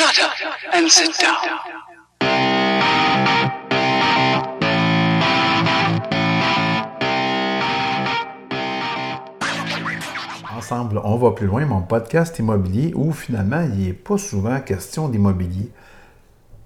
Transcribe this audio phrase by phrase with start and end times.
[0.00, 0.32] Shut up
[0.72, 1.36] and sit down.
[10.56, 15.08] Ensemble, on va plus loin, mon podcast immobilier, où finalement, il n'est pas souvent question
[15.08, 15.68] d'immobilier.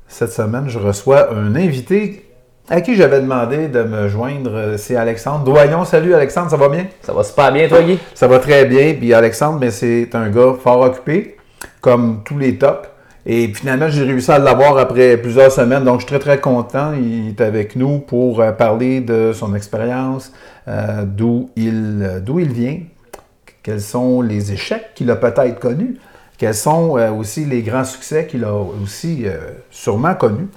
[0.07, 2.31] Cette semaine, je reçois un invité
[2.71, 4.77] à qui j'avais demandé de me joindre.
[4.79, 5.85] C'est Alexandre Doyon.
[5.85, 6.87] Salut Alexandre, ça va bien?
[7.03, 7.99] Ça va super bien, toi, Guy?
[8.15, 8.95] Ça va très bien.
[8.95, 11.37] Puis Alexandre, c'est un gars fort occupé,
[11.81, 12.91] comme tous les tops.
[13.27, 15.85] Et finalement, j'ai réussi à l'avoir après plusieurs semaines.
[15.85, 16.93] Donc, je suis très, très content.
[16.93, 20.31] Il est avec nous pour euh, parler de son expérience,
[20.69, 22.81] euh, d'où il, euh, il vient,
[23.63, 25.97] quels sont les échecs qu'il a peut-être connus,
[26.37, 29.25] quels sont aussi les grands succès qu'il a aussi
[29.71, 30.49] sûrement connus.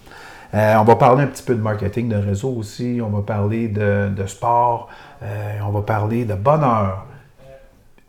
[0.52, 4.26] On va parler un petit peu de marketing de réseau aussi, on va parler de,
[4.26, 4.90] sport,
[5.22, 7.06] on va parler de bonheur.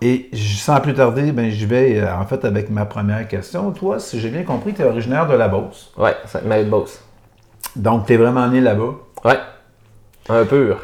[0.01, 3.73] Et sans plus tarder, ben, j'y vais euh, en fait avec ma première question.
[3.73, 5.93] Toi, si j'ai bien compris, tu es originaire de la Beauce.
[5.97, 7.03] Ouais, ça m'a de Beauce.
[7.75, 8.95] Donc, tu es vraiment né là-bas?
[9.25, 9.39] Ouais.
[10.29, 10.81] Un pur.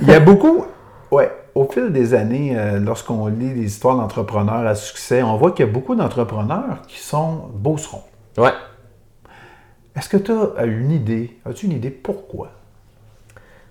[0.00, 0.64] Il y a beaucoup,
[1.12, 5.52] ouais, au fil des années, euh, lorsqu'on lit des histoires d'entrepreneurs à succès, on voit
[5.52, 8.02] qu'il y a beaucoup d'entrepreneurs qui sont beaucerons.
[8.36, 8.52] Ouais.
[9.94, 12.50] Est-ce que tu as une idée, as-tu une idée pourquoi?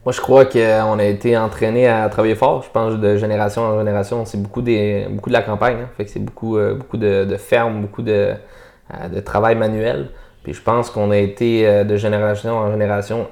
[0.06, 2.62] Moi, je crois qu'on a été entraîné à travailler fort.
[2.62, 5.78] Je pense de génération en génération, c'est beaucoup, beaucoup de la campagne.
[5.82, 5.90] hein.
[5.98, 8.34] Fait que c'est beaucoup, euh, beaucoup de, fermes, beaucoup de,
[8.94, 10.10] euh, de travail manuel.
[10.44, 13.28] Puis je pense qu'on a été euh, de génération en génération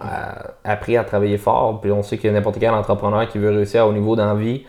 [0.63, 1.79] appris à travailler fort.
[1.79, 4.65] Puis on sait que n'importe quel entrepreneur qui veut réussir au niveau d'envie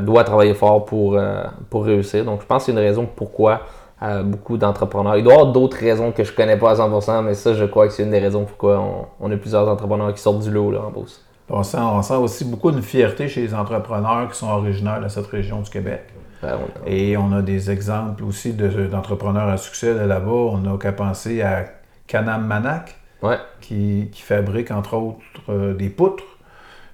[0.00, 1.20] doit travailler fort pour,
[1.68, 2.24] pour réussir.
[2.24, 3.64] Donc je pense que c'est une raison pourquoi
[4.02, 5.16] euh, beaucoup d'entrepreneurs.
[5.16, 7.64] Il doit y avoir d'autres raisons que je connais pas à 100%, mais ça, je
[7.64, 10.50] crois que c'est une des raisons pourquoi on, on a plusieurs entrepreneurs qui sortent du
[10.50, 11.24] lot là, en Beauce.
[11.50, 15.08] On sent, on sent aussi beaucoup de fierté chez les entrepreneurs qui sont originaires de
[15.08, 16.02] cette région du Québec.
[16.42, 16.46] On-
[16.86, 20.30] Et on a des exemples aussi de- d'entrepreneurs à succès de là-bas.
[20.30, 21.64] On n'a qu'à penser à
[22.06, 26.22] Canam Manac, Ouais, qui, qui fabrique entre autres euh, des poutres,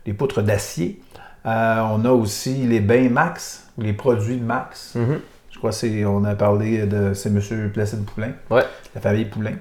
[0.06, 1.02] des poutres d'acier.
[1.44, 4.94] Euh, on a aussi les bains Max, ou les produits de Max.
[4.94, 5.20] Mhm.
[5.54, 7.70] Je crois que on a parlé de, c'est M.
[7.72, 8.64] Placide Poulain, ouais.
[8.92, 9.54] la famille Poulain.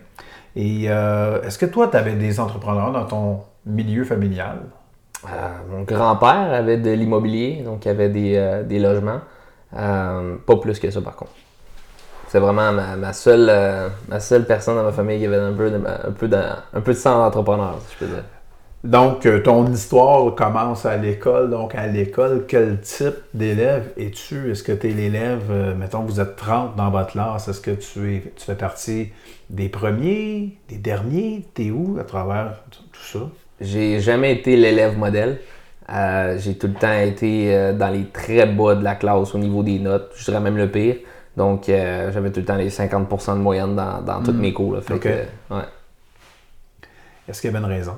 [0.55, 4.57] Et euh, est-ce que toi, tu avais des entrepreneurs dans ton milieu familial?
[5.25, 5.27] Euh,
[5.69, 9.21] mon grand-père avait de l'immobilier, donc il avait des, euh, des logements.
[9.71, 11.31] Pas plus que ça, par contre.
[12.27, 13.51] C'est vraiment ma, ma seule,
[14.09, 16.37] ma seule personne dans ma famille qui avait un peu de, un peu de,
[16.73, 18.23] un peu de sang d'entrepreneur, si je peux dire.
[18.83, 21.49] Donc, euh, ton histoire commence à l'école.
[21.49, 24.51] Donc, à l'école, quel type d'élève es-tu?
[24.51, 27.71] Est-ce que tu es l'élève, euh, mettons, vous êtes 30 dans votre classe, est-ce que
[27.71, 29.09] tu, es, tu fais partie
[29.49, 31.45] des premiers, des derniers?
[31.53, 33.19] T'es où à travers tout ça?
[33.61, 35.39] J'ai jamais été l'élève modèle.
[35.89, 39.37] Euh, j'ai tout le temps été euh, dans les très bas de la classe au
[39.37, 40.11] niveau des notes.
[40.17, 40.97] Je dirais même le pire.
[41.37, 44.75] Donc, j'avais tout le temps les 50% de moyenne dans, dans toutes mes cours.
[44.75, 44.81] là.
[44.81, 44.99] Fait Ok.
[45.01, 45.07] que,
[45.55, 45.63] ouais.
[47.27, 47.95] Est-ce qu'il y avait une raison?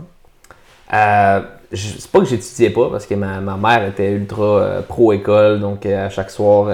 [0.94, 1.42] Euh,
[1.74, 5.60] c'est pas que j'étudiais pas parce que ma, ma mère était ultra euh, pro-école.
[5.60, 6.72] Donc, euh, à chaque soir,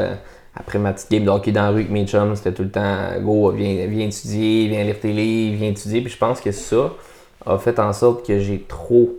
[0.56, 2.72] après ma petite game de hockey dans la rue avec mes chums, c'était tout le
[2.72, 6.02] temps go, viens, viens étudier, viens lire tes livres, viens étudier.
[6.02, 6.92] Puis je pense que ça
[7.46, 9.10] a fait en sorte que j'ai trop.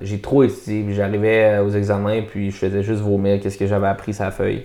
[0.00, 3.88] j'ai trop étudié, puis j'arrivais aux examens, puis je faisais juste vomir qu'est-ce que j'avais
[3.88, 4.64] appris sur la feuille.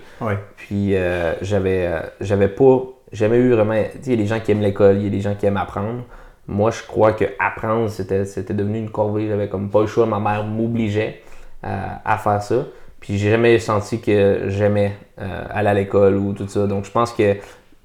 [0.56, 0.96] Puis
[1.42, 1.92] j'avais
[2.22, 3.74] j'avais pas jamais eu vraiment.
[3.74, 5.36] Tu sais, il y a des gens qui aiment l'école, il y a des gens
[5.36, 6.04] qui aiment apprendre.
[6.52, 9.28] Moi, je crois que apprendre, c'était c'était devenu une corvée.
[9.28, 10.08] J'avais comme pas le choix.
[10.08, 11.22] Ma mère m'obligeait
[11.64, 12.66] euh, à faire ça.
[13.00, 16.66] Puis j'ai jamais senti que j'aimais euh, aller à l'école ou tout ça.
[16.66, 17.36] Donc je pense que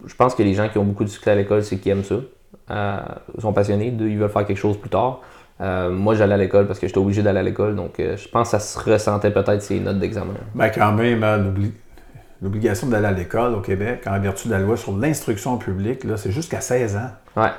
[0.07, 2.05] je pense que les gens qui ont beaucoup de succès à l'école, c'est qu'ils aiment
[2.05, 2.15] ça.
[2.71, 2.97] Euh,
[3.37, 5.21] ils sont passionnés, d'eux, ils veulent faire quelque chose plus tard.
[5.61, 7.77] Euh, moi, j'allais à l'école parce que j'étais obligé d'aller à l'école.
[7.77, 10.33] Donc euh, je pense que ça se ressentait peut-être ces notes d'examen.
[10.55, 11.73] Ben, quand même, hein, l'obli-
[12.43, 16.17] l'obligation d'aller à l'école au Québec, en vertu de la loi sur l'instruction publique, là,
[16.17, 17.11] c'est jusqu'à 16 ans.
[17.37, 17.51] Ouais.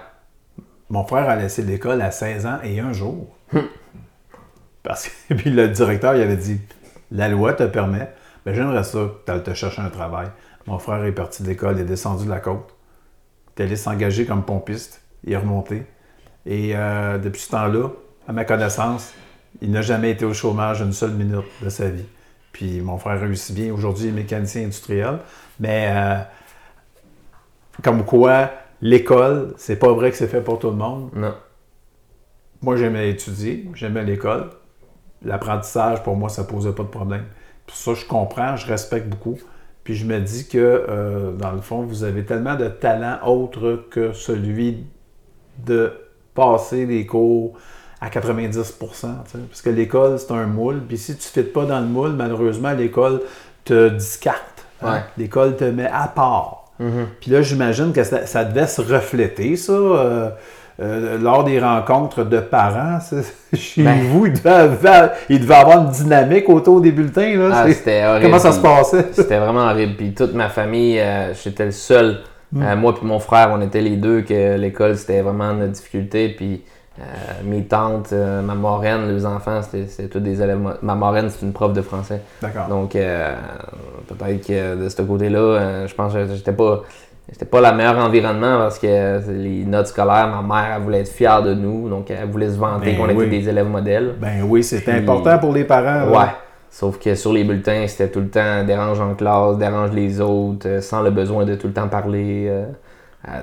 [0.89, 3.35] Mon frère a laissé l'école à 16 ans et un jour.
[4.83, 6.61] Parce que puis le directeur il avait dit
[7.11, 8.09] La loi te permet,
[8.45, 10.27] ben j'aimerais ça que tu ailles te chercher un travail.
[10.67, 12.75] Mon frère est parti de l'école, il est descendu de la côte.
[13.57, 15.01] Il est allé s'engager comme pompiste.
[15.23, 15.85] Il est remonté.
[16.45, 17.89] Et euh, depuis ce temps-là,
[18.27, 19.13] à ma connaissance,
[19.61, 22.05] il n'a jamais été au chômage une seule minute de sa vie.
[22.51, 23.73] Puis mon frère réussit bien.
[23.73, 25.19] Aujourd'hui, il est mécanicien industriel.
[25.59, 26.17] Mais euh,
[27.83, 28.51] comme quoi,
[28.81, 31.09] l'école, c'est pas vrai que c'est fait pour tout le monde.
[31.15, 31.33] Non.
[32.61, 34.49] Moi, j'aimais étudier, j'aimais l'école.
[35.23, 37.25] L'apprentissage, pour moi, ça posait pas de problème.
[37.67, 39.37] Pour ça, je comprends, je respecte beaucoup.
[39.83, 43.85] Puis je me dis que, euh, dans le fond, vous avez tellement de talent autre
[43.91, 44.85] que celui
[45.63, 45.93] de
[46.33, 47.57] passer les cours
[48.01, 49.07] à 90 tu sais.
[49.49, 50.81] Parce que l'école, c'est un moule.
[50.87, 53.21] Puis si tu ne fites pas dans le moule, malheureusement, l'école
[53.63, 54.65] te discarte.
[54.81, 54.93] hein.
[54.93, 54.99] Ouais.
[55.17, 56.64] L'école te met à part.
[56.79, 60.29] Puis là, j'imagine que ça, ça devait se refléter, ça, euh,
[60.81, 62.99] euh, lors des rencontres de parents.
[63.53, 63.97] Chez Ben.
[64.09, 67.37] vous, il devait, avoir, il devait avoir une dynamique autour des bulletins.
[67.37, 68.25] Là, Ah, c'était horrible.
[68.25, 69.05] Comment ça se passait?
[69.13, 69.95] C'était vraiment horrible.
[69.95, 72.19] Puis toute ma famille, euh, j'étais le seul.
[72.51, 72.61] Mm.
[72.61, 76.29] Euh, moi puis mon frère, on était les deux que l'école, c'était vraiment notre difficulté.
[76.29, 76.61] Puis
[77.43, 80.59] mes tantes, euh, ma marraine, les enfants, c'était tous des élèves.
[80.81, 82.21] Ma marraine, c'est une prof de français.
[82.41, 82.67] D'accord.
[82.67, 83.35] Donc, euh,
[84.07, 86.83] peut-être que de ce côté-là, euh, je pense que j'étais pas,
[87.29, 91.01] j'étais pas le meilleur environnement parce que euh, les notes scolaires, ma mère, elle voulait
[91.01, 91.89] être fière de nous.
[91.89, 93.25] Donc, elle voulait se vanter Ben qu'on oui.
[93.25, 94.15] était des élèves modèles.
[94.19, 96.09] Ben oui, c'était important pour les parents.
[96.09, 96.27] Ouais.
[96.69, 100.67] Sauf que sur les bulletins, c'était tout le temps dérange en classe, dérange les autres,
[100.67, 102.47] euh, sans le besoin de tout le temps parler.
[102.49, 102.65] euh, euh,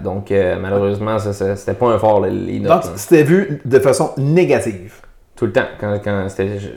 [0.03, 2.85] donc, euh, malheureusement, c'était pas un fort, les- les notes.
[2.85, 4.95] Donc, c'était vu de façon négative.
[5.37, 5.67] Tout le temps.
[5.81, 6.27] Quand, quand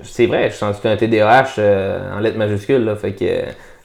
[0.04, 2.84] c'est vrai, je sentais un TDAH euh, en lettres majuscules.
[2.84, 3.42] Là, fait que euh,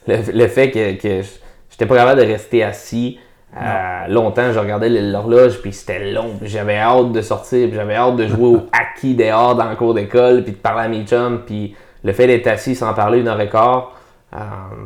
[0.07, 1.21] le, le fait que,
[1.69, 3.19] j'étais pas capable de rester assis
[3.55, 6.37] euh, longtemps, je regardais l'horloge, puis c'était long.
[6.39, 8.55] puis J'avais hâte de sortir, puis j'avais hâte de jouer au
[8.97, 11.41] hockey dehors dans le cours d'école, puis de parler à mes chums.
[11.45, 13.93] Puis le fait d'être assis sans parler une heure et quart,
[14.33, 14.37] euh,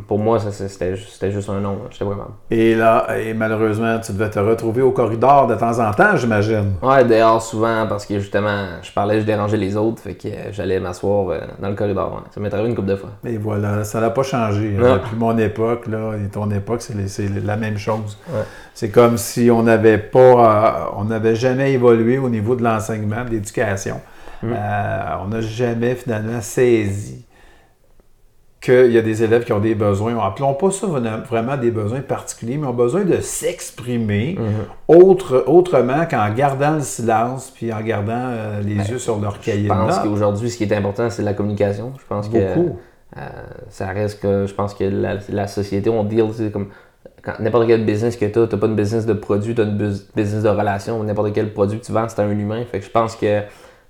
[0.08, 1.78] pour moi, c'était ju- c'était juste un nom.
[1.92, 2.32] J'étais pas capable.
[2.50, 6.74] Et là, et malheureusement, tu devais te retrouver au corridor de temps en temps, j'imagine.
[6.82, 10.52] Ouais, dehors souvent parce que justement, je parlais, je dérangeais les autres, fait que euh,
[10.52, 12.14] j'allais m'asseoir euh, dans le corridor.
[12.14, 12.22] ouais.
[12.34, 13.12] Ça m'est arrivé une couple de fois.
[13.24, 14.76] Et voilà, ça n'a pas changé.
[14.80, 14.82] hein.
[14.82, 14.94] Non.
[14.96, 18.18] Depuis mon époque, là, et ton époque, c'est la même chose.
[18.30, 18.42] Ouais.
[18.74, 23.24] C'est comme si on n'avait pas, euh, on n'avait jamais évolué au niveau de l'enseignement,
[23.24, 24.02] de l'éducation.
[24.42, 24.52] Mm.
[24.54, 27.26] Euh, on n'a jamais finalement saisi
[28.66, 32.02] qu'il y a des élèves qui ont des besoins, appelons pas ça vraiment des besoins
[32.02, 34.96] particuliers, mais ont besoin de s'exprimer Mm-hmm.
[35.04, 39.68] autre, autrement qu'en gardant le silence puis en gardant euh, les yeux sur leur cahier
[39.68, 41.94] Ben, Je pense qu'aujourd'hui, ce qui est important, c'est la communication.
[42.00, 42.78] Je pense que Beaucoup.
[43.18, 43.22] euh,
[43.70, 46.68] ça reste que je pense que la, la société, on deal, c'est comme
[47.24, 49.66] quand- n'importe quel business que tu as, tu pas une business de produit, tu as
[49.66, 51.02] une bus- business de relation.
[51.04, 52.64] N'importe quel produit que tu vends, c'est un humain.
[52.72, 53.42] Fait que je pense que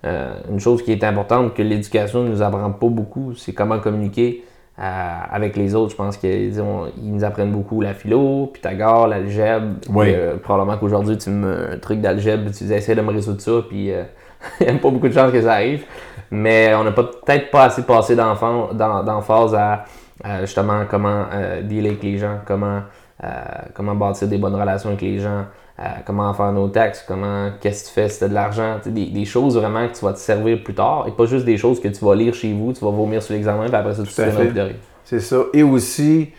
[0.05, 3.79] euh, une chose qui est importante que l'éducation ne nous apprend pas beaucoup, c'est comment
[3.79, 4.43] communiquer
[4.79, 5.91] euh, avec les autres.
[5.91, 6.53] Je pense qu'ils
[7.01, 9.75] nous apprennent beaucoup la philo, Pythagore, l'algèbre.
[9.89, 10.07] Oui.
[10.13, 13.51] Euh, probablement qu'aujourd'hui, tu me un truc d'algèbre, tu dis essaie de me résoudre ça,
[13.67, 14.03] puis euh,
[14.59, 15.83] il n'y a pas beaucoup de chances que ça arrive.
[16.31, 19.85] Mais on n'a pas- peut-être pas assez passé d'emphase à,
[20.41, 22.81] justement comment euh, dealer avec les gens, comment,
[23.23, 23.27] euh,
[23.73, 25.45] comment bâtir des bonnes relations avec les gens,
[26.05, 29.07] comment faire nos taxes, comment, qu'est-ce que tu fais si tu as de l'argent, des,
[29.07, 31.81] des choses vraiment que tu vas te servir plus tard et pas juste des choses
[31.81, 34.13] que tu vas lire chez vous, tu vas vomir sur l'examen, puis après ça, tu
[34.13, 34.21] te.
[35.03, 35.37] C'est ça.
[35.53, 36.29] Et aussi,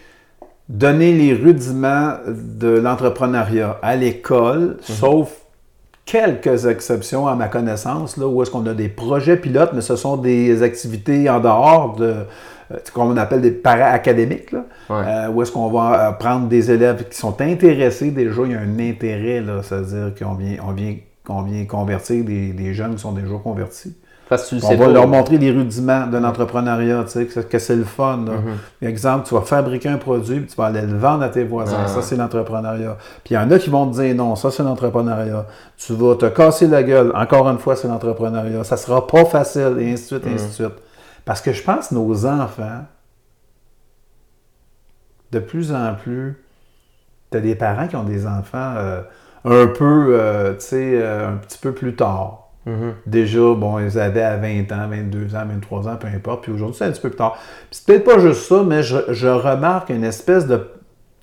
[0.68, 5.45] donner les rudiments de l'entrepreneuriat à l'école, sauf
[6.06, 9.96] quelques exceptions à ma connaissance, là, où est-ce qu'on a des projets pilotes, mais ce
[9.96, 12.14] sont des activités en dehors de
[12.72, 15.04] euh, qu'on appelle des para-académiques, là, Ouais.
[15.06, 18.54] euh, où est-ce qu'on va euh, prendre des élèves qui sont intéressés, déjà, il y
[18.54, 20.56] a un intérêt, là, c'est-à-dire qu'on vient,
[21.28, 23.94] on vient convertir des, des jeunes qui sont déjà convertis.
[24.28, 24.92] Parce que tu le On va pas.
[24.92, 28.24] leur montrer les rudiments de l'entrepreneuriat, tu sais, que, que c'est le fun.
[28.26, 28.32] là.
[28.88, 31.82] Exemple, tu vas fabriquer un produit, puis tu vas aller le vendre à tes voisins.
[31.84, 31.88] Ah.
[31.88, 32.96] Ça, c'est l'entrepreneuriat.
[33.22, 35.46] Puis il y en a qui vont te dire non, ça, c'est l'entrepreneuriat.
[35.76, 37.12] Tu vas te casser la gueule.
[37.14, 38.64] Encore une fois, c'est l'entrepreneuriat.
[38.64, 40.82] Ça sera pas facile, et ainsi de suite, et ainsi de suite.
[41.24, 42.84] Parce que je pense que nos enfants,
[45.32, 46.36] de plus en plus,
[47.30, 49.02] tu as des parents qui ont des enfants euh,
[49.44, 52.45] un peu, euh, tu sais, euh, un petit peu plus tard.
[52.66, 52.94] Mhm.
[53.06, 56.42] Déjà, bon, ils avaient à 20 ans, 22 ans, 23 ans, peu importe.
[56.42, 57.34] Puis aujourd'hui, c'est un petit peu plus tard.
[57.70, 60.66] Puis c'est peut-être pas juste ça, mais je, je remarque une espèce de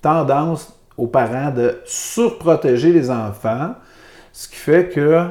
[0.00, 3.74] tendance aux parents de surprotéger les enfants,
[4.32, 5.24] ce qui fait que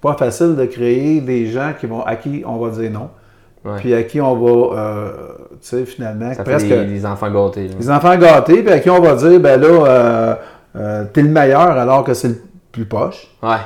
[0.00, 3.10] pas facile de créer des gens qui vont, à qui on va dire non,
[3.64, 3.76] Ouais.
[3.80, 5.12] puis à qui on va, euh,
[5.50, 7.68] tu sais, finalement, Ça fait presque des, des enfants gâtés.
[7.78, 10.34] les enfants gâtés, puis à qui on va dire, ben là, euh,
[10.76, 12.36] euh, t'es le meilleur alors que c'est le
[12.70, 13.26] plus poche.
[13.42, 13.56] Ouais.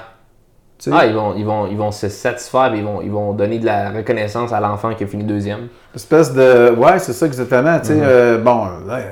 [0.90, 3.66] Ah, ils vont, ils, vont, ils vont se satisfaire, ils vont, ils vont donner de
[3.66, 5.68] la reconnaissance à l'enfant qui a fini deuxième.
[5.94, 6.70] espèce de.
[6.76, 7.78] Ouais, c'est ça exactement.
[7.78, 8.00] Tu sais, Mhm.
[8.04, 8.66] euh, bon,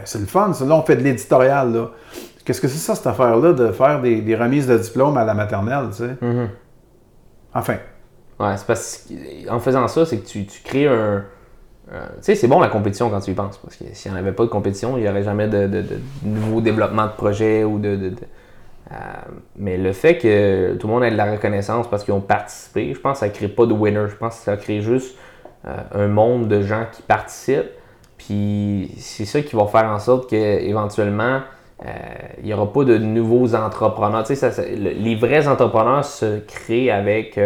[0.05, 0.49] c'est le fun.
[0.67, 1.73] Là, on fait de l'éditorial.
[1.73, 1.91] là.
[2.45, 5.35] Qu'est-ce que c'est ça, cette affaire-là, de faire des, des remises de diplôme à la
[5.35, 6.17] maternelle, tu sais?
[6.21, 6.49] Mhm.
[7.55, 7.77] Enfin.
[8.41, 9.07] Ouais, c'est parce
[9.47, 10.91] qu'en faisant ça, c'est que tu, tu crées un.
[10.93, 14.17] euh, tu sais, c'est bon la compétition quand tu y penses, parce que s'il n'y
[14.17, 17.13] en avait pas de compétition, il n'y aurait jamais de, de, de nouveau développement de
[17.13, 18.13] projet ou de.
[18.93, 18.97] Euh,
[19.57, 22.93] mais le fait que tout le monde ait de la reconnaissance parce qu'ils ont participé,
[22.95, 24.07] je pense que ça ne crée pas de winner.
[24.09, 25.17] Je pense que ça crée juste
[25.67, 27.71] euh, un monde de gens qui participent.
[28.19, 31.41] Puis c'est ça qui va faire en sorte qu'éventuellement,
[32.39, 34.25] il n'y aura pas de nouveaux entrepreneurs.
[34.25, 37.39] Tu sais, les vrais entrepreneurs se créent avec.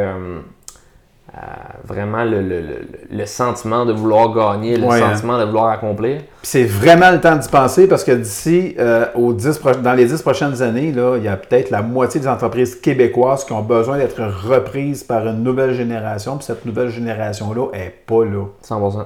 [1.36, 1.40] Euh,
[1.84, 5.10] vraiment le, le- le- le sentiment de vouloir gagner, le Ouais, hein.
[5.14, 6.18] sentiment de vouloir accomplir.
[6.18, 9.94] Puis c'est vraiment le temps d'y penser parce que d'ici, euh, aux 10 pro- dans
[9.94, 13.52] les 10 prochaines années, là, il y a peut-être la moitié des entreprises québécoises qui
[13.52, 16.36] ont besoin d'être reprises par une nouvelle génération.
[16.36, 18.44] Puis cette nouvelle génération-là est pas là.
[18.62, 19.04] 100%.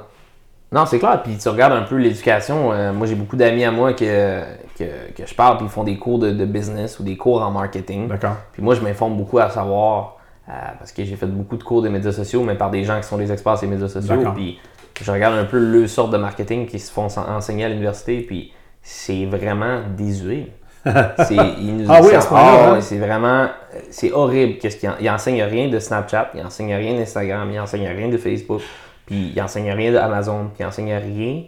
[0.71, 1.23] Non, c'est clair.
[1.23, 2.73] Puis tu regardes un peu l'éducation.
[2.75, 4.43] euh, moi, j'ai beaucoup d'amis à moi que,
[4.79, 4.85] que,
[5.17, 7.51] que je parle, puis ils font des cours de, de business ou des cours en
[7.51, 8.07] marketing.
[8.09, 8.37] D'accord.
[8.53, 10.18] Puis moi, je m'informe beaucoup à savoir,
[10.49, 12.99] euh, parce que j'ai fait beaucoup de cours des médias sociaux, mais par des gens
[13.01, 14.15] qui sont des experts les médias sociaux.
[14.35, 14.59] Puis
[15.03, 18.21] je regarde un peu le sorte de marketing qui se font en- enseigner à l'université,
[18.23, 18.53] puis
[18.83, 20.49] c'est vraiment désuet.
[21.27, 22.81] C'est, ils nous- Ah oui, c'est- ce ah hein?
[22.81, 23.49] c'est vraiment,
[23.91, 24.59] c'est horrible.
[24.59, 28.17] Qu'est-ce qu'ils ils enseignent rien de Snapchat, ils enseignent rien d'Instagram, ils enseignent rien de
[28.17, 28.63] Facebook,
[29.05, 31.43] puis ils enseignent rien d'Amazon, puis ils enseignent rien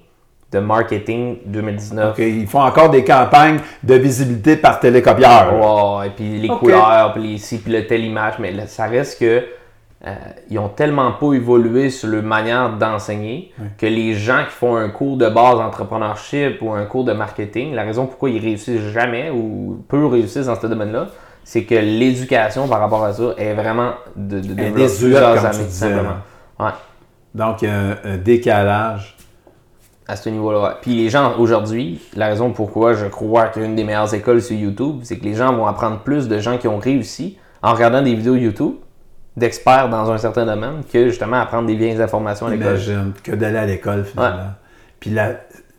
[0.53, 2.11] de marketing 2019.
[2.11, 5.55] OK, Ils font encore des campagnes de visibilité par télécopieur.
[5.55, 8.87] Ouais, et puis les couleurs, puis les ci, puis le telle image, mais là, ça
[8.87, 9.45] reste que
[10.07, 10.15] euh,
[10.49, 14.89] ils ont tellement pas évolué sur leur manière d'enseigner que les gens qui font un
[14.89, 19.31] cours de base entrepreneurship ou un cours de marketing, la raison pourquoi ils réussissent jamais
[19.31, 21.09] ou peu réussissent dans ce domaine-là,
[21.45, 26.17] c'est que l'éducation par rapport à ça est vraiment de, de, de plusieurs années, simplement.
[26.59, 26.71] Ouais.
[27.35, 29.17] Donc, il y a un, un décalage.
[30.11, 30.79] À ce niveau-là.
[30.83, 35.01] Puis les gens aujourd'hui, la raison pourquoi je crois qu'une des meilleures écoles sur YouTube,
[35.05, 38.15] c'est que les gens vont apprendre plus de gens qui ont réussi en regardant des
[38.15, 38.75] vidéos YouTube
[39.37, 42.69] d'experts dans un certain domaine que justement apprendre des vieilles informations à l'école.
[42.75, 44.53] Imagine que d'aller à l'école finalement.
[44.99, 45.35] Puis la-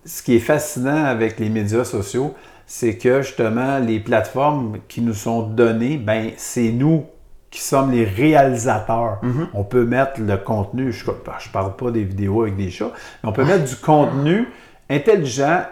[0.06, 2.34] ce qui est fascinant avec les médias sociaux,
[2.66, 7.04] c'est que justement les plateformes qui nous sont données, ben c'est nous
[7.52, 9.20] qui sommes les réalisateurs.
[9.54, 11.16] On peut mettre le contenu, je ne
[11.52, 12.92] parle pas des vidéos avec des chats,
[13.24, 14.48] mais on peut mettre du contenu
[14.90, 15.64] intelligent,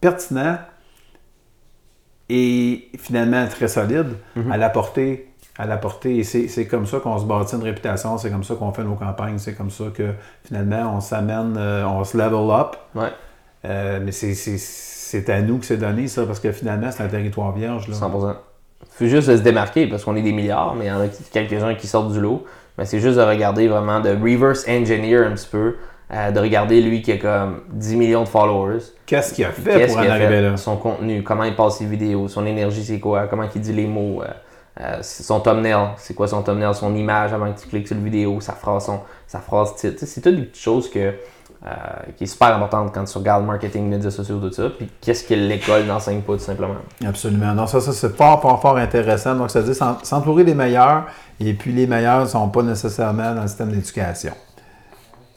[0.00, 0.58] pertinent
[2.28, 4.14] et finalement très solide
[4.50, 5.26] à la portée.
[5.58, 6.22] À la portée.
[6.24, 9.38] C'est comme ça qu'on se bâtit une réputation, c'est comme ça qu'on fait nos campagnes,
[9.38, 10.12] c'est comme ça que
[10.44, 12.76] finalement on s'amène, euh, on se level up.
[12.94, 13.08] Ouais,
[13.66, 17.52] Euh, mais c'est à nous que c'est donné ça, parce que finalement c'est un territoire
[17.52, 17.88] vierge.
[17.88, 17.94] Là.
[17.96, 18.36] 100%.
[18.88, 21.08] Faut juste de se démarquer parce qu'on est des milliards, mais il y en a
[21.32, 22.44] quelques-uns qui sortent du lot.
[22.78, 25.76] Mais c'est juste de regarder vraiment, de reverse engineer un petit peu,
[26.12, 28.80] euh, de regarder lui qui a comme 10 millions de followers.
[29.06, 30.56] Qu'est-ce qu'il a fait Qu'est-ce pour en qu'il a arriver fait, là?
[30.56, 33.86] Son contenu, comment il passe ses vidéos, son énergie c'est quoi, comment il dit les
[33.86, 34.28] mots, euh,
[34.80, 38.02] euh, son thumbnail, c'est quoi son thumbnail, son image avant que tu cliques sur la
[38.02, 40.02] vidéo, sa phrase, son, sa phrase titre.
[40.06, 41.14] C'est toutes des petites choses que,
[41.66, 41.68] euh,
[42.16, 44.70] qui est super importante quand tu regardes marketing, médias sociaux, tout ça.
[44.70, 46.74] Puis qu'est-ce que l'école n'enseigne pas tout simplement?
[47.06, 47.52] Absolument.
[47.54, 49.34] Non, ça, ça c'est fort, fort, fort intéressant.
[49.34, 51.04] Donc, ça veut dire s'en- s'entourer des meilleurs,
[51.38, 54.32] et puis les meilleurs ne sont pas nécessairement dans le système d'éducation.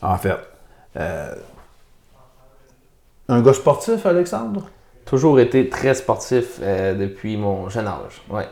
[0.01, 0.37] En fait.
[0.97, 1.33] Euh,
[3.29, 4.67] un gars sportif, Alexandre?
[5.05, 8.21] Toujours été très sportif euh, depuis mon jeune âge.
[8.29, 8.47] Ouais.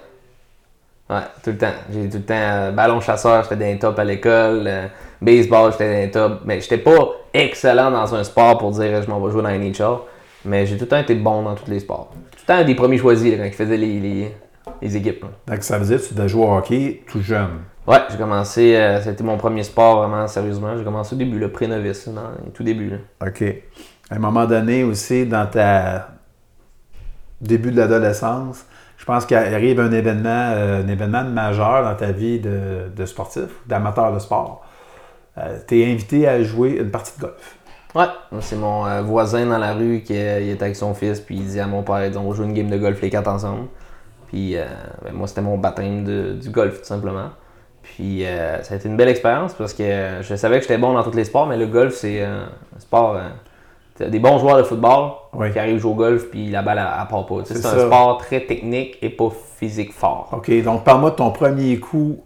[1.11, 1.73] Ouais, tout le temps.
[1.91, 4.63] J'ai tout le temps euh, ballon chasseur, j'étais dans les tops à l'école.
[4.65, 4.87] euh,
[5.21, 6.41] baseball, j'étais dans les tops.
[6.45, 6.97] Mais j'étais pas
[7.33, 9.99] excellent dans un sport pour dire je m'en vais jouer dans la NHL.
[10.45, 12.11] Mais j'ai tout le temps été bon dans tous les sports.
[12.31, 14.35] Tout le temps des premiers choisis là, quand ils faisaient les, les,
[14.81, 15.23] les équipes.
[15.23, 15.29] là.
[15.53, 17.59] Donc, ça veut dire que tu dois jouer au hockey tout jeune.
[17.85, 20.77] Ouais, j'ai commencé, euh, c'était mon premier sport vraiment sérieusement.
[20.77, 22.09] J'ai commencé au début, le pré-novice,
[22.53, 22.89] tout début.
[22.89, 23.27] là.
[23.27, 23.43] OK.
[24.09, 26.09] À un moment donné aussi, dans ta
[27.39, 28.65] début de l'adolescence,
[29.01, 33.05] je pense qu'il arrive un événement, euh, un événement majeur dans ta vie de, de
[33.07, 34.63] sportif, d'amateur de sport.
[35.67, 37.57] tu es invité à jouer une partie de golf.
[37.95, 38.05] Ouais,
[38.41, 41.47] c'est mon euh, voisin dans la rue qui euh, était avec son fils, puis il
[41.47, 43.69] dit à mon père, on va jouer une game de golf les quatre ensemble.
[44.27, 44.65] Puis euh,
[45.03, 47.31] ben, moi, c'était mon baptême du golf, tout simplement.
[47.81, 50.77] Puis euh, ça a été une belle expérience parce que euh, je savais que j'étais
[50.77, 53.19] bon dans tous les sports, mais le golf, c'est euh, un sport.
[53.97, 55.51] T'as des bons joueurs de football Oui.
[55.51, 57.35] qui arrivent jouer au golf, puis la balle, elle, elle part pas.
[57.45, 60.29] C'est un sport très technique et pas physique fort.
[60.33, 62.17] OK, donc parle-moi de ton premier coup.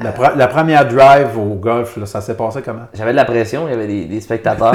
[0.00, 2.84] La, pre- la première drive au golf, là, ça s'est passé comment?
[2.94, 4.72] J'avais de la pression, il y avait des, des spectateurs.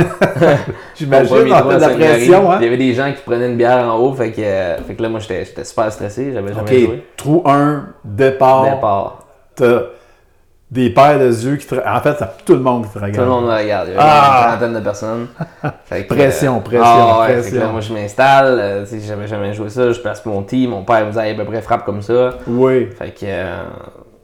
[0.95, 2.57] J'imagine, à de la pression, hein?
[2.60, 4.95] Il y avait des gens qui prenaient une bière en haut, fait que, euh, fait
[4.95, 7.03] que là, moi, j'étais super stressé, j'avais jamais OK, joué.
[7.15, 9.19] trou 1, départ, Départ.
[10.74, 11.75] Des paires de yeux qui te...
[11.75, 13.13] En fait, ça tout le monde qui te regarde.
[13.15, 13.88] Tout le monde me regarde.
[13.89, 14.42] Il y avait Ah!
[14.44, 15.27] une trentaine de personnes.
[15.86, 17.44] Fait que, Pression, euh, pression, ah ouais, pression.
[17.44, 18.60] fait que là, moi, je m'installe.
[18.60, 19.92] euh, sais, j'avais jamais joué ça.
[19.92, 20.68] Je place mon tee.
[20.68, 22.32] Mon père me disait, à peu près, frappe comme ça.
[22.48, 22.89] Oui.
[22.98, 23.63] Fait que euh,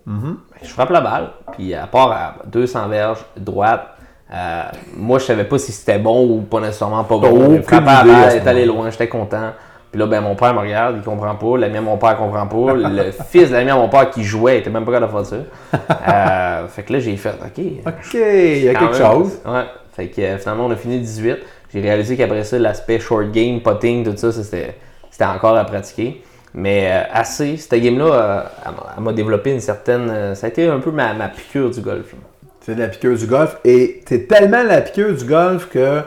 [0.08, 0.24] Mm-hmm.
[0.24, 1.30] ben, je frappe la balle.
[1.52, 3.86] Puis à part à 200 verges, droite,
[4.34, 4.62] euh,
[4.98, 7.58] moi, je savais pas si c'était bon ou pas nécessairement pas bon.
[7.58, 9.52] Je frappais la à balle, elle est allée loin, j'étais content.
[9.92, 11.58] Puis là, ben, mon père me regarde, il comprend pas.
[11.58, 12.74] L'ami à mon père comprend pas.
[12.76, 15.18] Le fils de l'ami à mon père qui jouait, il était même pas capable de
[15.18, 15.78] faire ça.
[16.08, 19.12] Euh, fait que là, j'ai fait, OK, OK, il y a quelque même.
[19.12, 19.40] chose.
[19.46, 19.64] Ouais.
[19.94, 21.38] Fait que euh, finalement, on a fini 18.
[21.74, 24.76] J'ai réalisé qu'après ça, l'aspect short game, putting, tout ça, ça, c'était
[25.12, 26.24] c'était encore à pratiquer.
[26.54, 28.52] Mais euh, assez, cette game-là,
[28.98, 30.34] elle m'a- développé une certaine.
[30.36, 32.14] ça a été un peu ma, ma piqûre du golf.
[32.62, 33.58] C'est la piqûre du golf.
[33.64, 36.02] Et es tellement la piqûre du golf que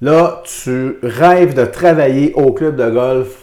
[0.00, 3.42] là, tu rêves de travailler au club de golf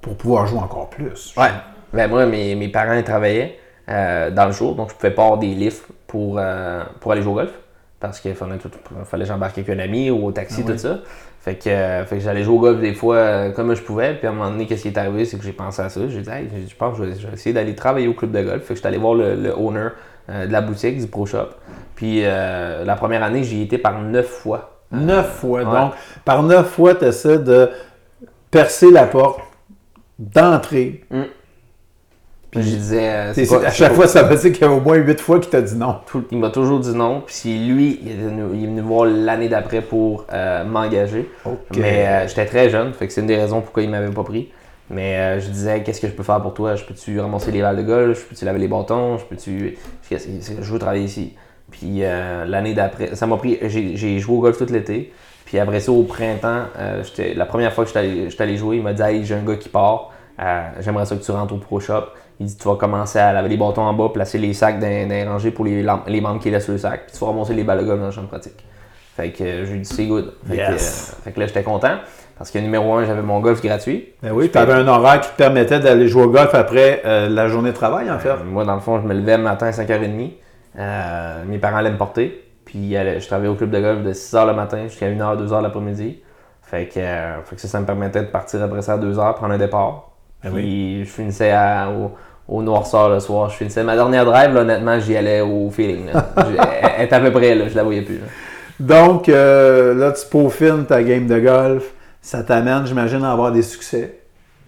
[0.00, 1.34] pour pouvoir jouer encore plus.
[1.36, 1.50] Ouais.
[1.92, 5.38] Ben moi, mes, mes parents travaillaient euh, dans le jour, donc je pouvais pas avoir
[5.38, 7.52] des lifts pour, euh, pour aller jouer au golf.
[7.98, 8.70] Parce qu'il fallait, tout-
[9.04, 10.98] fallait que j'embarque avec un ami ou au taxi, Ah tout ça.
[11.40, 14.14] Fait que, euh, fait que j'allais jouer au golf des fois comme je pouvais.
[14.14, 16.00] Puis à un moment donné, qu'est-ce qui est arrivé, c'est que j'ai pensé à ça.
[16.08, 18.32] J'ai dit, Hey, je pense que je vais, je vais essayer d'aller travailler au club
[18.32, 18.62] de golf.
[18.64, 19.88] Fait que j'étais allé voir le, le owner
[20.28, 21.48] de la boutique, du Pro Shop.
[21.94, 24.75] Puis la première année, j'y étais par neuf fois.
[24.92, 25.62] Neuf fois.
[25.64, 25.64] Ouais.
[25.80, 25.92] Donc,
[26.24, 27.70] par neuf fois, tu essaies de
[28.50, 29.40] percer la porte,
[30.18, 31.04] d'entrer.
[32.50, 34.80] Puis je disais, euh, C'est- à chaque fois, ça veut dire qu'il y a au
[34.80, 35.96] moins huit fois qu'il t'a dit non.
[36.06, 37.22] tout- il m'a toujours dit non.
[37.26, 41.28] Puis lui, il est venu, il est venu voir l'année d'après pour euh, m'engager.
[41.76, 44.22] Mais euh, j'étais très jeune, fait que c'est une des raisons pourquoi il m'avait pas
[44.22, 44.50] pris.
[44.88, 46.76] Mais je disais, qu'est-ce que je peux faire pour toi?
[46.76, 48.22] Je peux-tu ramasser les balles de golf?
[48.22, 49.18] Je peux-tu laver les bâtons?
[49.18, 49.76] Je peux-tu.
[50.10, 51.34] Je veux travailler ici.
[51.70, 53.58] Puis euh, l'année d'après, ça m'a pris.
[53.62, 55.12] J'ai j'ai joué au golf tout l'été.
[55.44, 57.02] Puis après ça, au printemps, euh,
[57.36, 59.42] la première fois que j'étais allé, j'étais allé jouer, il m'a dit Hey, j'ai un
[59.42, 60.10] gars qui part.
[60.40, 62.04] Euh, J'aimerais ça que tu rentres au Pro Shop.
[62.40, 64.86] Il dit Tu vas commencer à laver les bâtons en bas, placer les sacs dans,
[64.86, 65.82] dans les rangées pour les,
[66.20, 67.06] membres qui laissent le sac.
[67.06, 68.64] Puis tu vas ramasser les balles de golf dans la chambre pratique.
[69.16, 70.32] Fait que euh, je lui ai dit C'est good.
[70.46, 71.14] Fait, Yes.
[71.16, 71.96] que, fait que là, j'étais content.
[72.36, 74.08] Parce que numéro un, j'avais mon golf gratuit.
[74.22, 77.30] Ben oui, tu avais un horaire qui te permettait d'aller jouer au golf après euh,
[77.30, 78.28] la journée de travail, en fait.
[78.28, 80.32] Euh, moi, dans le fond, je me levais le matin à 5h30.
[80.78, 82.42] Euh, mes parents allaient me porter.
[82.64, 85.62] Puis euh, je travaillais au club de golf de 6h le matin jusqu'à 1h, 2h
[85.62, 86.20] l'après-midi.
[86.62, 89.34] Fait que, euh, fait que ça, ça me permettait de partir après ça à 2h,
[89.34, 90.10] prendre un départ.
[90.42, 92.12] Ben Puis je finissais à- au,
[92.48, 93.48] au noirceur le soir.
[93.50, 96.06] Je finissais ma dernière drive, là, honnêtement, j'y allais au feeling.
[96.12, 96.26] là.
[96.98, 98.18] Elle était à peu près là, je la voyais plus.
[98.18, 98.24] là.
[98.80, 101.84] Donc, euh, là, tu peaufines ta game de golf.
[102.20, 104.18] Ça t'amène, j'imagine, à avoir des succès.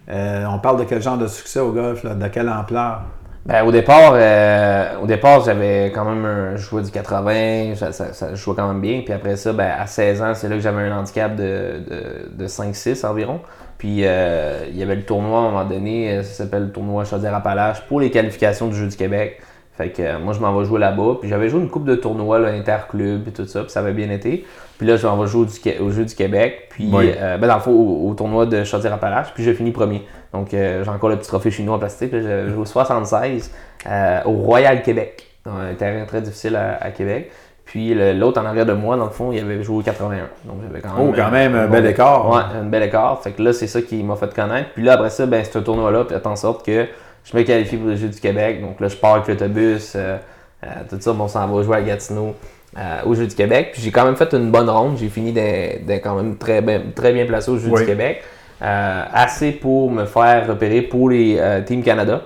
[0.09, 3.03] On parle de quel genre de succès au golf, de quelle ampleur?
[3.47, 8.13] Ben, au départ, euh, au départ, j'avais quand même un, jouais du 80, ça, ça-
[8.13, 9.01] ça- je jouais quand même bien.
[9.03, 12.31] Puis après ça, ben, à 16 ans, c'est là que j'avais un handicap de, de,
[12.37, 13.41] de 5-6 environ.
[13.79, 16.73] Puis euh, il y avait le tournoi à un moment donné, euh, ça s'appelle le
[16.73, 19.41] tournoi Chaudière-Appalaches pour les qualifications du Jeu du Québec.
[19.79, 21.19] Fait que euh, moi, je m'en vais jouer là-bas.
[21.21, 24.11] Puis j'avais joué une coupe de tournois, interclub et tout ça, puis ça avait bien
[24.11, 24.45] été.
[24.77, 26.67] Puis là, je m'en vais jouer au, du Qué- au Jeu du Québec.
[26.71, 27.13] Puis, Oui.
[27.17, 29.33] euh, ben, dans le fond, au, au tournoi de Chaudière-Appalaches.
[29.35, 30.03] Puis j'ai fini premier.
[30.33, 32.11] Donc euh, j'ai encore le petit trophée chinois en plastique.
[32.11, 33.51] Puis J'avais joué au 76
[33.89, 35.25] euh, au Royal Québec.
[35.47, 37.31] Dans un terrain très difficile à, à Québec.
[37.65, 40.17] Puis l'autre en arrière de moi, dans le fond, il avait joué au 81.
[40.47, 41.09] Donc j'avais quand même.
[41.11, 42.31] Oh, quand même, un bel écart.
[42.31, 43.21] Ouais, un bel écart.
[43.23, 44.71] Fait que là, c'est ça qui m'a fait connaître.
[44.75, 46.87] Puis là, après ça, ben, ce tournoi-là fait en sorte que
[47.31, 48.61] je me qualifie pour les Jeux du Québec.
[48.61, 50.17] Donc là, je pars avec l'autobus, euh,
[50.65, 52.35] euh, tout ça, on s'en va jouer à Gatineau
[52.77, 53.71] euh, aux Jeux du Québec.
[53.73, 54.97] Puis j'ai quand même fait une bonne ronde.
[54.99, 57.81] J'ai fini d'être quand même très bien, très bien placé aux Jeux Oui.
[57.81, 58.23] du Québec.
[58.61, 62.23] Assez pour me faire repérer pour les Team Canada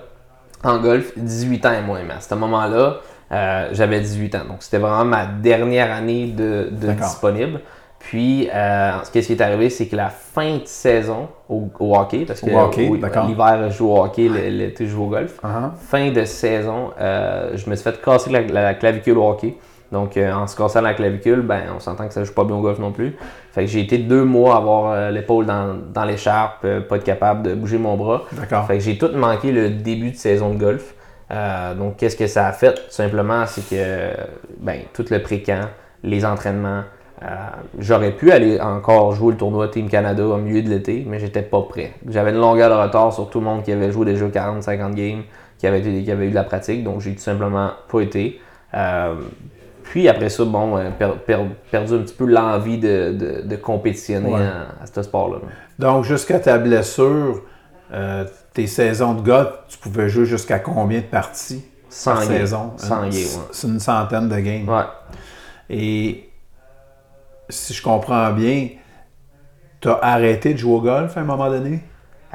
[0.65, 2.01] en golf, 18 ans et moins.
[2.07, 3.01] Mais à ce moment-là,
[3.33, 4.45] euh, j'avais 18 ans.
[4.49, 7.61] Donc, c'était vraiment ma dernière année de, disponible.
[8.05, 12.25] Puis, euh, ce qui est arrivé, c'est que la fin de saison au, au hockey,
[12.27, 15.39] parce que hockey, l'hiver, je joue au hockey, l'été, je joue au golf.
[15.43, 15.71] Uh-huh.
[15.79, 19.55] Fin de saison, euh, je me suis fait casser la, la clavicule au hockey.
[19.93, 22.57] Donc, euh, en se cassant la clavicule, ben, on s'entend que ça joue pas bien
[22.57, 23.17] au golf non plus.
[23.53, 27.05] Fait que j'ai été deux mois à avoir euh, l'épaule dans, dans l'écharpe, pas être
[27.05, 28.23] capable de bouger mon bras.
[28.33, 28.67] D'accord.
[28.67, 30.95] Fait que j'ai tout manqué le début de saison de golf.
[31.79, 32.75] Donc, qu'est-ce que ça a fait?
[32.75, 34.11] Tout simplement, c'est que
[34.59, 35.69] ben, tout le pré-camp,
[36.03, 36.83] les entraînements,
[37.23, 37.27] euh,
[37.79, 41.43] j'aurais pu aller encore jouer le tournoi Team Canada au milieu de l'été, mais j'étais
[41.43, 41.93] pas prêt.
[42.09, 45.23] J'avais une longueur de retard sur tout le monde qui avait joué déjà 40-50 games,
[45.59, 48.41] qui avait, été- qui avait eu de la pratique, donc j'ai tout simplement pas été.
[48.75, 49.15] Euh,
[49.85, 53.57] puis après ça, bon, euh, per- per- perdu un petit peu l'envie de, de- de
[53.57, 54.41] compétitionner Ouais.
[54.41, 55.39] à, à ce sport-là.
[55.79, 57.43] Donc, jusqu'à ta blessure,
[57.93, 62.39] euh, tes saisons de golf, tu pouvais jouer jusqu'à combien de parties 100 par games.
[62.39, 62.73] saison?
[62.79, 63.47] 100 games, Une- ouais.
[63.53, 64.69] C'est une centaine de games.
[64.69, 64.85] Ouais.
[65.71, 66.29] Et
[67.49, 68.69] si je comprends bien,
[69.81, 71.81] tu as arrêté de jouer au golf à un moment donné?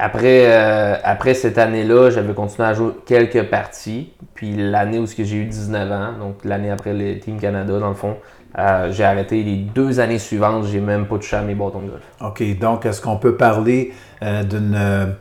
[0.00, 4.12] Après, euh, après cette année-là, j'avais continué à jouer quelques parties.
[4.34, 7.94] Puis l'année où j'ai eu 19 ans, donc l'année après le Team Canada, dans le
[7.94, 8.16] fond,
[8.56, 10.66] euh, j'ai arrêté les deux années suivantes.
[10.66, 12.02] J'ai même pas touché à mes bâtons de golf.
[12.20, 13.92] OK, donc est-ce qu'on peut parler
[14.22, 15.16] euh, d'une.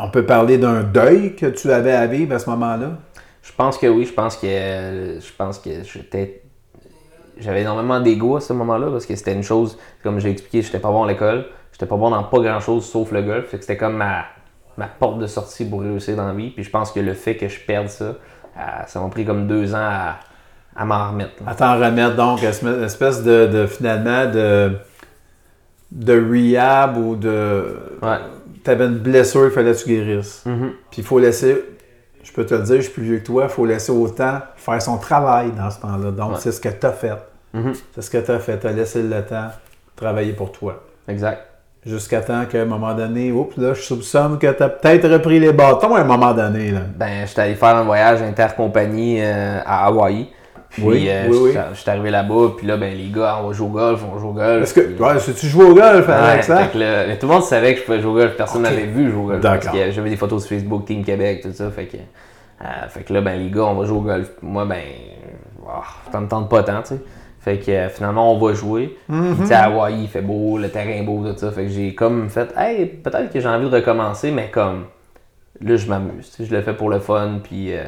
[0.00, 2.90] on peut parler d'un deuil que tu avais à vivre à ce moment-là?
[3.42, 4.04] Je pense que oui.
[4.04, 6.42] Je pense que je pense que j'étais
[7.40, 10.78] j'avais énormément d'ego à ce moment-là parce que c'était une chose, comme j'ai expliqué, j'étais
[10.78, 13.46] pas bon à l'école, j'étais pas bon dans pas grand-chose sauf le golf.
[13.48, 14.24] Fait que c'était comme ma,
[14.76, 16.50] ma porte de sortie pour réussir dans la vie.
[16.50, 19.46] Puis je pense que le fait que je perde ça, euh, ça m'a pris comme
[19.46, 20.16] deux ans à,
[20.76, 21.32] à m'en remettre.
[21.46, 24.72] À t'en remettre, donc, une espèce de, de, finalement de,
[25.90, 27.76] de rehab ou de.
[28.02, 28.18] Ouais.
[28.64, 30.44] tu avais une blessure, il fallait que tu guérisses.
[30.46, 30.72] Mhm.
[30.90, 31.64] Puis il faut laisser,
[32.28, 34.40] je peux te le dire, je suis plus vieux que toi, il faut laisser autant
[34.56, 36.10] faire son travail dans ce temps-là.
[36.10, 36.36] Donc, Ouais.
[36.40, 37.12] c'est ce que tu as fait.
[37.54, 37.72] Mhm.
[37.94, 38.58] C'est ce que tu as fait.
[38.58, 39.48] Tu as laissé le temps
[39.96, 40.82] travailler pour toi.
[41.08, 41.44] Exact.
[41.86, 45.40] Jusqu'à temps qu'à un moment donné, oups, là, je soupçonne que tu as peut-être repris
[45.40, 46.70] les bâtons à un moment donné.
[46.70, 46.80] Là.
[46.96, 50.28] Ben, j'étais allé faire un voyage intercompagnie euh, à Hawaï.
[50.70, 51.50] Puis, Oui, euh, oui, oui.
[51.52, 54.18] j'étais- j'étais arrivé là-bas, puis là, ben, les gars, on va jouer au golf, on
[54.18, 54.62] joue au golf.
[54.62, 56.42] Est-ce que, puis- ouais, si tu joues au golf, Ouais, hein?
[56.42, 58.62] fait que là, mais tout le monde savait que je pouvais jouer au golf, personne
[58.62, 59.40] n'avait vu jouer au golf.
[59.40, 59.80] Parce D'accord.
[59.80, 61.70] que j'avais des photos sur Facebook, Team Québec, tout ça.
[61.70, 64.30] Fait que, euh, fait que là, ben, les gars, on va jouer au golf.
[64.42, 64.82] Moi, ben,
[65.64, 65.70] oh,
[66.12, 67.00] ça me tente pas tant, tu sais.
[67.40, 68.96] Fait que euh, finalement, on va jouer.
[69.10, 69.32] Mm-hmm.
[69.34, 71.50] Puis, tu sais, à Hawaï, il fait beau, le terrain est beau, tout ça.
[71.50, 74.84] Fait que j'ai comme fait, hey, peut-être que j'ai envie de recommencer, mais comme,
[75.62, 76.36] là, je m'amuse.
[76.38, 77.84] Je le fais pour le fun, puis, euh,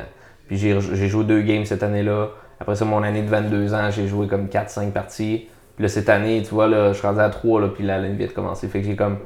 [0.48, 2.28] puis j'ai j'ai joué deux games cette année-là.
[2.60, 5.48] Après ça, mon année de 22 ans, j'ai joué comme 4-5 parties.
[5.76, 7.98] Puis là, cette année, tu vois, là, je suis rendu à 3, là, puis la
[7.98, 8.68] ligne vient de commencer.
[8.68, 9.18] Fait que j'ai comme.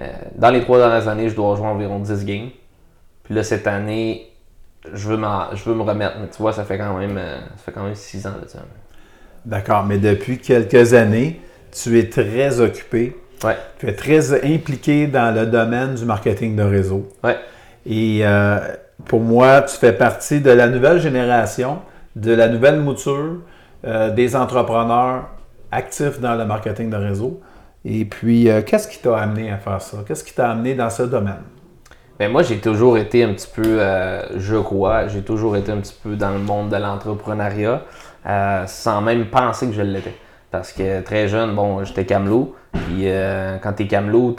[0.00, 2.48] euh, dans les trois dernières années, je dois jouer environ 10 games.
[3.22, 4.30] Puis là, cette année,
[4.92, 5.18] je veux,
[5.54, 6.16] je veux me remettre.
[6.20, 8.48] Mais tu vois, ça fait quand même, euh, ça fait quand même 6 ans de
[8.48, 8.58] ça.
[9.46, 11.40] D'accord, mais depuis quelques années,
[11.72, 13.16] tu es très occupé.
[13.42, 13.56] Ouais.
[13.78, 17.08] Tu es très impliqué dans le domaine du marketing de réseau.
[17.22, 17.36] Ouais.
[17.86, 18.58] Et euh,
[19.06, 21.80] pour moi, tu fais partie de la nouvelle génération,
[22.16, 23.38] de la nouvelle mouture
[23.84, 25.28] euh, des entrepreneurs
[25.70, 27.40] actifs dans le marketing de réseau.
[27.84, 29.98] Et puis, euh, qu'est-ce qui t'a amené à faire ça?
[30.06, 31.42] Qu'est-ce qui t'a amené dans ce domaine?
[32.18, 35.78] Ben moi, j'ai toujours été un petit peu, euh, je crois, j'ai toujours été un
[35.78, 37.82] petit peu dans le monde de l'entrepreneuriat,
[38.66, 40.14] sans même penser que je l'étais.
[40.52, 42.54] Parce que très jeune, bon, j'étais camelot.
[42.72, 43.06] Puis
[43.60, 44.36] quand t'es camelot,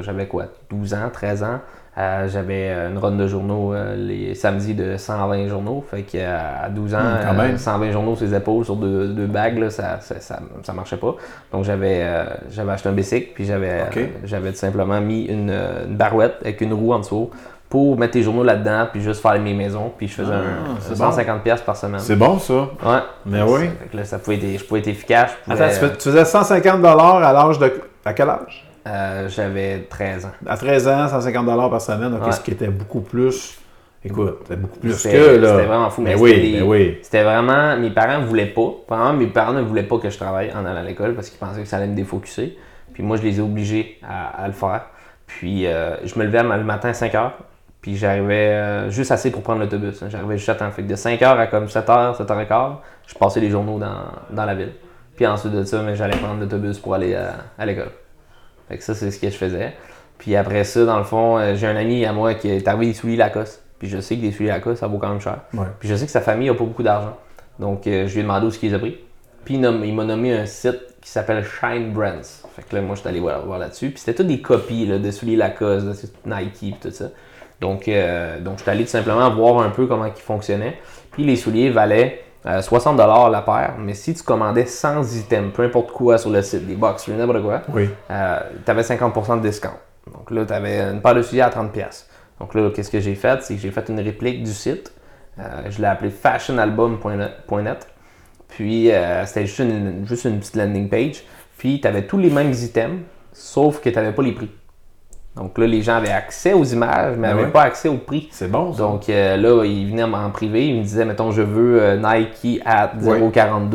[0.00, 1.60] j'avais quoi, 12 ans, 13 ans?
[2.00, 5.84] Euh, j'avais euh, une ronde de journaux euh, les samedis de 120 journaux.
[5.90, 7.54] Fait qu'à 12 ans, Hum, quand même.
[7.56, 10.72] euh, 120 journaux sur les épaules, sur deux, deux bagues, là, ça, ça, ça, ça
[10.72, 11.14] marchait pas.
[11.52, 12.06] Donc j'avais
[12.50, 13.44] j'avais acheté un bicycle, puis
[14.24, 17.30] j'avais tout simplement mis une, une barouette avec une roue en dessous
[17.68, 20.80] pour mettre tes journaux là-dedans, puis juste faire mes maisons, puis je faisais Ah, un,
[20.80, 22.00] c'est 150$ piastres par semaine.
[22.16, 22.54] bon, ça.
[22.54, 22.98] Ouais.
[23.26, 23.60] Mais oui.
[23.68, 25.32] que- fait que là, ça pouvait être, je pouvais être efficace.
[25.44, 27.72] pouvais- Attends, tu faisais 150 à l'âge de.
[28.04, 28.66] À quel âge?
[28.86, 30.30] Euh, J'avais 13 ans.
[30.46, 32.32] À 13 ans, 150 par semaine, Ouais.
[32.32, 33.58] ce qui était beaucoup plus.
[34.02, 35.48] Écoute, c'était beaucoup plus C'était que là.
[35.48, 36.00] c'était vraiment fou.
[36.00, 36.98] Mais Mais oui, mais oui.
[37.02, 37.76] C'était vraiment.
[37.76, 38.72] Mes parents voulaient pas.
[38.88, 41.38] Vraiment, mes parents ne voulaient pas que je travaille en allant à l'école parce qu'ils
[41.38, 42.56] pensaient que ça allait me défocuser.
[42.94, 44.86] Puis moi, je les ai obligés à, à le faire.
[45.26, 47.30] Puis euh, je me levais le matin à 5 h.
[47.82, 50.02] Puis j'arrivais euh, juste assez pour prendre l'autobus.
[50.02, 50.06] hein.
[50.10, 50.70] J'arrivais juste à temps.
[50.70, 52.72] Fait que de 5 h à comme 7 h, 7 h 15,
[53.06, 54.72] je passais les journaux dans, dans la ville.
[55.16, 57.90] Puis ensuite de ça, mais j'allais prendre l'autobus pour aller à, à l'école.
[58.70, 59.74] Fait que ça, c'est ce que je faisais.
[60.16, 62.86] Puis après ça, dans le fond, euh, j'ai un ami à moi qui est arrivé
[62.86, 63.62] des souliers Lacoste.
[63.78, 65.40] Puis je sais que des souliers Lacoste, ça vaut quand même cher.
[65.54, 65.66] Ouais.
[65.80, 67.16] Puis je sais que sa famille n'a pas beaucoup d'argent.
[67.58, 68.96] Donc euh, je lui ai demandé où ce qu'il a pris.
[69.44, 72.20] Puis il, nomme- il m'a nommé un site qui s'appelle Shine Brands.
[72.54, 73.88] Fait que là, moi, je suis allé voir, voir là-dessus.
[73.90, 77.06] Puis c'était toutes des copies là, de souliers Lacoste, de Nike, puis tout ça.
[77.60, 80.78] Donc, euh, donc je suis allé tout simplement voir un peu comment ils fonctionnaient.
[81.12, 83.74] Puis les souliers valaient euh, 60$ la paire.
[83.78, 87.42] Mais si tu commandais 100 items, peu importe quoi sur le site, des box, n'importe
[87.42, 87.88] quoi, Oui.
[88.08, 89.76] tu avais 50% de discount.
[90.12, 91.70] Donc là, tu avais une paire de souliers à 30$.
[91.70, 92.08] pièces.
[92.40, 93.42] Donc là, qu'est-ce que j'ai fait?
[93.42, 94.92] C'est que j'ai fait une réplique du site.
[95.38, 97.86] Euh, je l'ai appelé fashionalbum.net.
[98.48, 101.22] Puis euh, c'était juste une, juste une petite landing page.
[101.58, 103.00] Puis tu avais tous les mêmes items,
[103.32, 104.50] sauf que tu n'avais pas les prix.
[105.40, 107.50] Donc là, les gens avaient accès aux images, mais n'avaient ouais?
[107.50, 108.28] pas accès aux prix.
[108.30, 108.82] C'est bon, ça.
[108.82, 112.60] Donc euh, là, il venait en privé, il me disait, mettons, je veux euh, Nike
[112.66, 113.18] à Ouais.
[113.18, 113.74] 0,42,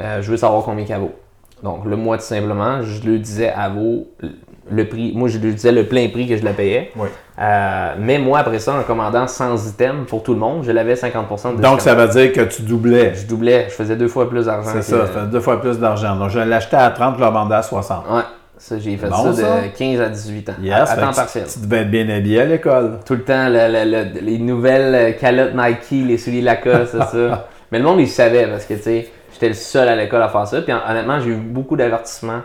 [0.00, 1.14] euh, je veux savoir combien qu'elle vaut.
[1.62, 4.08] Donc là, moi, tout simplement, je lui disais, elle vaut
[4.68, 5.12] le prix.
[5.14, 6.90] Moi, je lui disais le plein prix que je la payais.
[6.96, 7.08] Oui.
[7.38, 11.56] Mais moi, après ça, en commandant 100 items pour tout le monde, je l'avais 50%
[11.56, 11.62] de.
[11.62, 13.14] Donc, ça veut dire que tu doublais.
[13.14, 14.70] Je doublais, je faisais deux fois plus d'argent.
[14.72, 16.16] C'est ça, deux fois plus d'argent.
[16.16, 18.04] Donc, je l'achetais à 30, je le vendais à 60.
[18.10, 18.22] Ouais,
[18.58, 19.58] ça, j'ai fait Bon, ça de ça.
[19.76, 20.52] 15 à 18 ans.
[20.62, 21.44] Yes, à, temps partiel.
[21.46, 22.98] tu, tu devais être bien habillé à l'école.
[23.04, 26.98] Tout le temps, le- le- le- les nouvelles euh, calottes Nike, les souliers Lacoste, c'est
[26.98, 27.48] ça.
[27.72, 30.28] Mais le monde, il savait parce que, tu sais, j'étais le seul à l'école à
[30.28, 30.62] faire ça.
[30.62, 32.40] Puis hon- honnêtement, j'ai eu beaucoup d'avertissements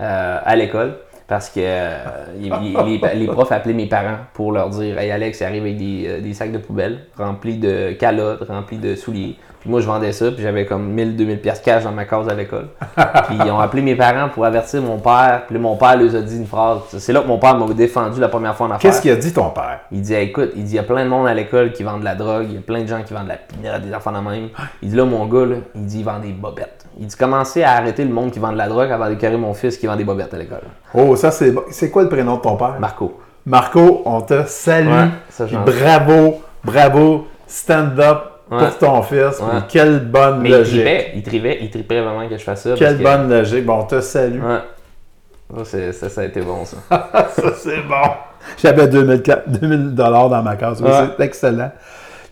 [0.00, 0.96] euh, à l'école
[1.34, 1.96] parce que euh,
[2.40, 5.62] il- il- les, les profs appelaient mes parents pour leur dire Hey Alex, il arrive
[5.64, 9.34] avec des, euh, des sacs de poubelle remplis de calottes, remplis de souliers.
[9.58, 12.34] Puis moi, je vendais ça, puis j'avais comme 1000-2000 pièces cash dans ma case à
[12.34, 12.68] l'école.
[13.26, 15.42] puis ils ont appelé mes parents pour avertir mon père.
[15.48, 16.78] Puis mon père leur a dit une phrase.
[16.98, 18.90] C'est là que mon père m'a défendu la première fois en affaires.
[18.92, 19.80] Qu'est-ce qu'il a dit ton père?
[19.90, 21.98] Il dit écoute, il dit il y a plein de monde à l'école qui vend
[21.98, 23.92] de la drogue, il y a plein de gens qui vendent de la pinotte, des
[23.92, 24.50] enfants de même.
[24.82, 26.83] Il dit là mon gars là, il dit il vend des bobettes.
[27.00, 29.36] Il dit commencez à arrêter le monde qui vend de la drogue avant de carrer
[29.36, 30.62] mon fils qui vend des bobettes à l'école.
[30.94, 31.62] Oh, ça, c'est bon.
[31.70, 32.76] C'est quoi le prénom de ton père?
[32.78, 33.20] Marco.
[33.46, 34.88] Marco, on te salue.
[34.88, 38.18] Ouais, ça, bravo, bravo, stand up
[38.50, 38.58] Ouais.
[38.58, 39.40] pour ton fils.
[39.40, 39.60] Ouais.
[39.68, 40.82] Quelle bonne Mais il logique.
[40.84, 42.74] tripait, il tripait, il tripait vraiment que je fasse ça.
[42.76, 43.64] Quelle que- bonne logique.
[43.64, 44.40] Bon, on te salue.
[44.42, 45.64] Ouais.
[45.64, 46.76] Ça, ça, a été bon ça.
[46.90, 48.10] ça, c'est bon.
[48.58, 50.82] J'avais 2000 2000 dollars dans ma case.
[50.82, 50.90] Oui.
[51.16, 51.70] C'est excellent.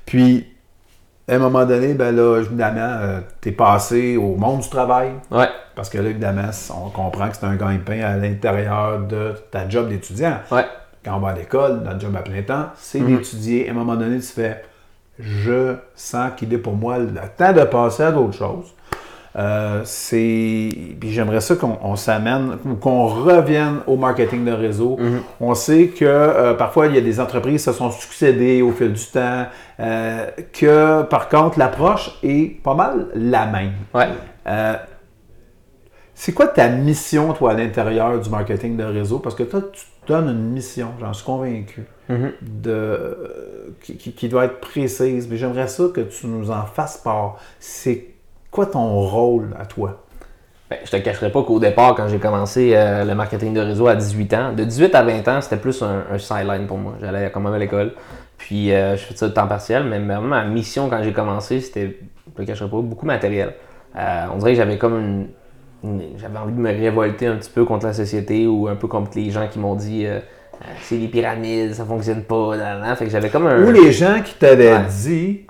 [0.05, 0.47] Puis,
[1.29, 5.13] à un moment donné, ben là, évidemment, tu es passé au monde du travail.
[5.31, 5.49] Ouais.
[5.75, 6.51] Parce que là, évidemment,
[6.85, 10.39] on comprend que c'est un gagne-pain à l'intérieur de ta job d'étudiant.
[10.51, 10.65] Ouais.
[11.05, 13.17] Quand on va à l'école, notre job à plein temps, c'est Mhm.
[13.17, 13.69] d'étudier.
[13.69, 14.63] À un moment donné, tu fais
[15.19, 18.75] Je sens qu'il est pour moi le temps de passer à d'autres choses.
[19.35, 20.69] Euh, c'est.
[21.01, 24.97] Puis j'aimerais ça qu'on on s'amène ou qu'on revienne au marketing de réseau.
[24.99, 25.21] Mhm.
[25.41, 28.73] On sait que euh, parfois il y a des entreprises qui se sont succédées au
[28.73, 29.47] fil du temps,
[29.81, 33.73] euh, que par contre l'approche est pas mal la même.
[33.95, 34.09] Ouais.
[36.15, 39.19] C'est quoi ta mission, toi, à l'intérieur du marketing de réseau?
[39.19, 42.33] Parce que toi, tu donnes une mission, j'en suis convaincu, Mhm.
[42.43, 45.27] de, qui, qui- qui doit être précise.
[45.29, 47.39] Mais j'aimerais ça que tu nous en fasses part.
[47.59, 48.09] C'est
[48.53, 50.05] quoi ton rôle à toi?
[50.71, 53.89] Ben, je te cacherai pas qu'au départ, quand j'ai commencé euh, le marketing de réseau
[53.89, 56.95] à 18 ans, de 18 à 20 ans, c'était plus un, un sideline pour moi.
[57.01, 57.93] J'allais quand même à l'école.
[58.39, 61.61] Puis euh, je faisais ça de temps partiel, mais vraiment ma mission quand j'ai commencé,
[61.61, 63.55] c'était, je te cacherai pas, beaucoup matériel.
[63.97, 65.27] Euh, on dirait que j'avais comme une,
[65.85, 68.87] une- J'avais envie de me révolter un petit peu contre la société ou un peu
[68.89, 70.07] contre les gens qui m'ont dit
[70.81, 72.57] c'est les pyramides, ça fonctionne pas.
[72.57, 72.97] nan.
[72.97, 73.63] Fait que j'avais comme un.
[73.65, 74.87] Ou les gens qui t'avaient Ouais.
[74.89, 75.47] dit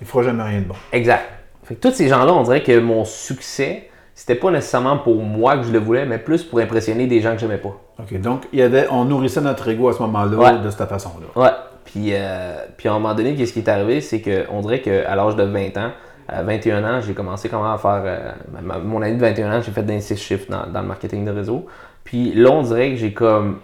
[0.00, 0.74] il fera jamais rien de bon.
[0.92, 1.24] Exact.
[1.68, 5.56] Fait que tous ces gens-là, on dirait que mon succès, c'était pas nécessairement pour moi
[5.58, 7.76] que je le voulais, mais plus pour impressionner des gens que j'aimais pas.
[8.00, 10.58] OK, donc il y avait, on nourrissait notre ego à ce moment-là Ouais.
[10.64, 11.40] de cette façon-là.
[11.40, 11.50] Ouais.
[11.84, 15.14] Puis, euh, puis à un moment donné, qu'est-ce qui est arrivé, c'est qu'on dirait qu'à
[15.14, 15.90] l'âge de 20 ans,
[16.28, 18.02] à 21 ans, j'ai commencé comment à faire.
[18.04, 20.86] euh, ma- mon année de 21 ans, j'ai fait d'un 6 chiffres dans, dans le
[20.86, 21.66] marketing de réseau.
[22.04, 23.60] Puis là, on dirait que j'ai comme.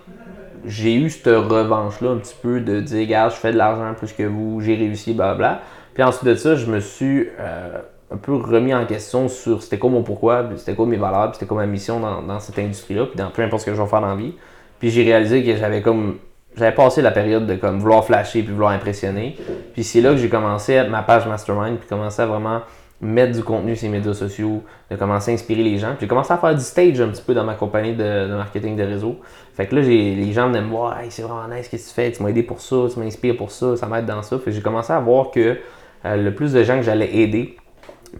[0.67, 4.13] J'ai eu cette revanche-là un petit peu de dire, regarde, je fais de l'argent plus
[4.15, 5.61] que vous, j'ai réussi, blablabla.
[5.93, 7.79] Puis ensuite de ça, je me suis euh,
[8.15, 11.47] un peu remis en question sur c'était quoi mon pourquoi, c'était quoi mes valeurs, c'était
[11.47, 13.89] quoi ma mission dans, dans cette industrie-là, puis dans peu importe ce que je vais
[13.89, 14.35] faire dans la vie.
[14.79, 16.19] Puis j'ai réalisé que j'avais comme
[16.57, 19.37] j'avais passé la période de comme vouloir flasher puis vouloir impressionner.
[19.73, 22.61] Puis c'est là que j'ai commencé ma page mastermind puis commencé à vraiment
[23.01, 25.91] mettre du contenu sur les médias sociaux, de commencer à inspirer les gens.
[25.91, 28.77] Puis j'ai commencé à faire du stage un petit peu dans ma compagnie de, marketing
[28.77, 29.17] de réseau.
[29.55, 31.95] Fait que là, les gens venaient me voir, hey, c'est vraiment nice, qu'est-ce que tu
[31.95, 32.13] fais?
[32.13, 34.39] Tu m'as aidé pour ça, tu m'inspires pour ça, ça m'aide dans ça.
[34.39, 35.59] Fait que j'ai commencé à voir que
[36.05, 37.57] euh, le plus de gens que j'allais aider,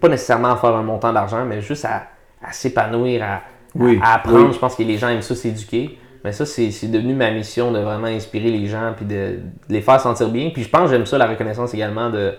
[0.01, 2.05] pas nécessairement à faire un montant d'argent, mais juste à,
[2.43, 3.41] à s'épanouir, à,
[3.75, 4.47] Oui, à apprendre.
[4.49, 4.53] oui.
[4.53, 5.99] Je pense que les gens aiment ça, s'éduquer.
[6.25, 9.83] Mais ça, c'est devenu ma mission de vraiment inspirer les gens puis de, de les
[9.83, 10.51] faire sentir bien.
[10.55, 12.31] Puis je pense que j'aime ça, la reconnaissance également de.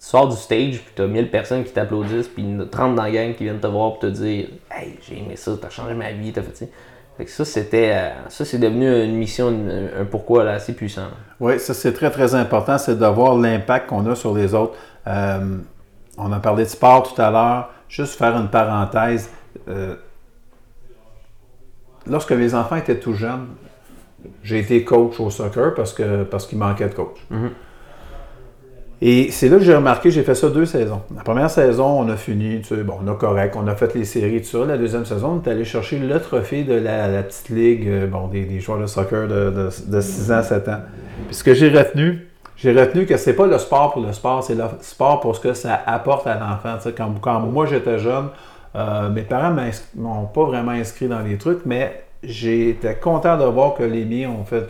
[0.00, 3.10] Tu sors du stage, puis tu as 1000 personnes qui t'applaudissent, puis 30 dans la
[3.10, 6.12] gang qui viennent te voir pour te dire Hey, j'ai aimé ça, t'as changé ma
[6.12, 6.66] vie, t'as fait ça.
[7.16, 7.90] Fait que ça, c'était.
[7.94, 11.08] euh, Ça, c'est devenu une mission, un pourquoi là, assez puissant.
[11.40, 14.74] Oui, ça c'est très très important, c'est de voir l'impact qu'on a sur les autres.
[15.08, 15.58] Euh,
[16.18, 17.70] on a parlé de sport tout à l'heure.
[17.88, 19.30] Juste faire une parenthèse.
[19.68, 19.94] euh,
[22.06, 23.46] lorsque mes enfants étaient tout jeunes,
[24.42, 27.16] j'ai été coach au soccer parce que parce qu'il manquait de coach.
[29.00, 31.02] Et c'est là que j'ai remarqué, j'ai fait ça deux saisons.
[31.14, 33.94] La première saison, on a fini, tu sais, bon, on a correct, on a fait
[33.94, 34.64] les séries, tout ça.
[34.66, 38.06] La deuxième saison, on est allé chercher le trophée de la, la petite ligue, euh,
[38.08, 40.80] bon, des, des joueurs de soccer de, de, de 6 ans, 7 ans.
[41.28, 42.27] Puis ce que j'ai retenu,
[42.58, 45.40] j'ai retenu que c'est pas le sport pour le sport, c'est le sport pour ce
[45.40, 46.76] que ça apporte à l'enfant.
[46.96, 48.28] Quand, quand moi j'étais jeune,
[48.76, 49.54] euh, mes parents
[49.96, 54.28] m'ont pas vraiment inscrit dans les trucs, mais j'étais content de voir que les miens
[54.30, 54.64] ont fait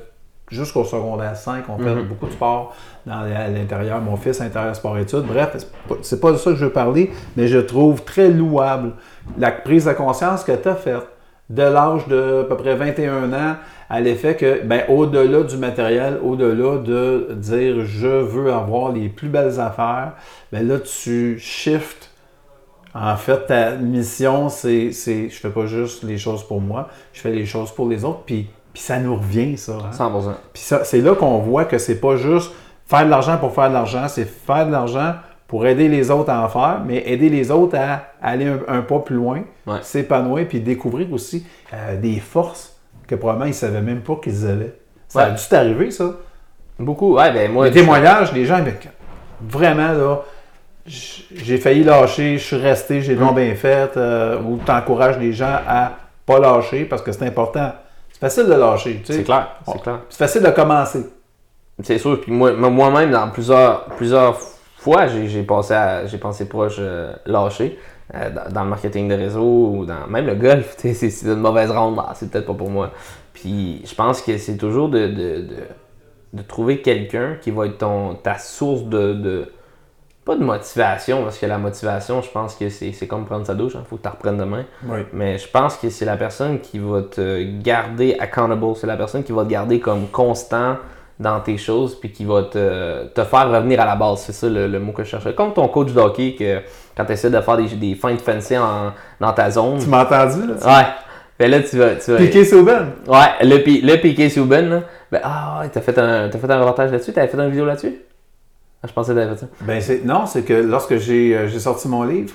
[0.50, 2.04] jusqu'au secondaire 5, ont fait Mhm.
[2.04, 2.74] beaucoup de sport
[3.04, 4.00] dans, à l'intérieur.
[4.00, 5.24] Mon fils intérieur sport-études.
[5.26, 5.56] Bref,
[6.02, 8.92] c'est pas de ça que je veux parler, mais je trouve très louable
[9.38, 11.06] la prise de conscience que tu as faite
[11.50, 13.56] de l'âge de à peu près 21 ans
[13.90, 19.28] à l'effet que, ben, au-delà du matériel, au-delà de dire je veux avoir les plus
[19.28, 20.12] belles affaires,
[20.52, 22.10] ben là, tu shifts.
[22.94, 27.20] En fait, ta mission, c'est, c'est je fais pas juste les choses pour moi, je
[27.20, 29.72] fais les choses pour les autres, puis, puis ça nous revient, ça.
[29.74, 29.90] hein.
[29.92, 30.32] 100%.
[30.52, 32.50] Puis ça, c'est là qu'on voit que c'est pas juste
[32.86, 35.14] faire de l'argent pour faire de l'argent, c'est faire de l'argent
[35.46, 38.82] pour aider les autres à en faire, mais aider les autres à aller un, un
[38.82, 39.78] pas plus loin, Ouais.
[39.82, 42.77] s'épanouir, puis découvrir aussi euh, des forces
[43.08, 44.74] que probablement ils savaient même pas qu'ils avaient.
[45.08, 46.12] Ça a dû t'arriver, ça.
[46.78, 47.64] Beaucoup, ouais, ben moi.
[47.66, 48.74] Les témoignages, les gens, ben,
[49.40, 50.22] vraiment, là,
[50.86, 53.18] j'ai failli lâcher, je suis resté, j'ai Mm.
[53.18, 55.92] donc bien fait, euh, ou tu encourages les gens à
[56.24, 57.72] pas lâcher parce que c'est important.
[58.12, 59.12] C'est facile de lâcher, tu sais.
[59.18, 59.78] C'est clair, c'est Bon.
[59.78, 59.98] clair.
[60.08, 61.06] C'est facile de commencer.
[61.82, 62.20] C'est sûr.
[62.20, 64.38] Puis moi, moi- moi-même, dans plusieurs, plusieurs
[64.76, 67.78] fois, j'ai j'ai passé à, j'ai pensé proche euh, lâcher
[68.14, 70.76] euh, dans, dans le marketing de réseau ou dans même le golf.
[70.78, 72.90] C'est une mauvaise ronde, bah, c'est peut-être pas pour moi.
[73.32, 75.56] Puis je pense que c'est toujours de, de, de,
[76.32, 79.52] de trouver quelqu'un qui va être ton, ta source de, de
[80.28, 83.72] pas de motivation, parce que la motivation, je pense que c'est comme prendre sa douche,
[83.74, 84.64] il faut que tu reprennes demain.
[84.84, 84.98] Oui.
[85.14, 88.76] Mais je pense que c'est la personne qui va te garder accountable.
[88.76, 90.76] C'est la personne qui va te garder comme constant
[91.18, 94.20] dans tes choses, puis qui va te, te faire revenir à la base.
[94.20, 95.34] C'est ça le, le mot que je cherchais.
[95.34, 96.60] Comme ton coach de hockey, que
[96.98, 99.78] quand tu essaies de faire des, des feintes fancy en, dans ta zone.
[99.80, 100.54] Tu m'as entendu, là?
[100.66, 100.86] Ouais.
[101.38, 101.94] Ben là, tu vas.
[101.94, 102.88] Tu vas Piqué Souben.
[103.06, 104.82] Ouais, le, pi- le piqué Souben, là.
[105.10, 107.12] Ben, ah, ouais, t'as fait, un, t'as fait un reportage là-dessus?
[107.12, 107.94] T'avais fait une vidéo là-dessus?
[108.82, 109.46] Ah, je pensais que t'avais fait ça.
[109.60, 112.34] Ben, c'est, non, c'est que lorsque j'ai, euh, sorti mon livre,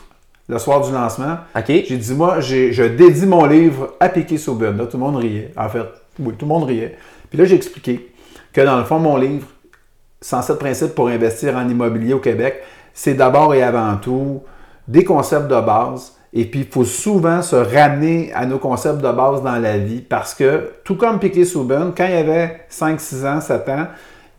[0.50, 4.78] le soir du lancement, j'ai dit, moi, je dédie mon livre à Piqué Souben.
[4.78, 5.52] Là, tout le monde riait.
[5.58, 5.84] En fait,
[6.20, 6.98] oui, tout le monde riait.
[7.30, 8.14] Puis là, j'ai expliqué
[8.54, 9.48] que dans le fond, mon livre,
[10.22, 14.42] 107 principes pour investir en immobilier au Québec, c'est d'abord et avant tout
[14.88, 16.14] des concepts de base.
[16.36, 20.02] Et puis, il faut souvent se ramener à nos concepts de base dans la vie
[20.02, 23.86] parce que, tout comme Piqué Souben, quand il avait 5, 6 ans, 7 ans,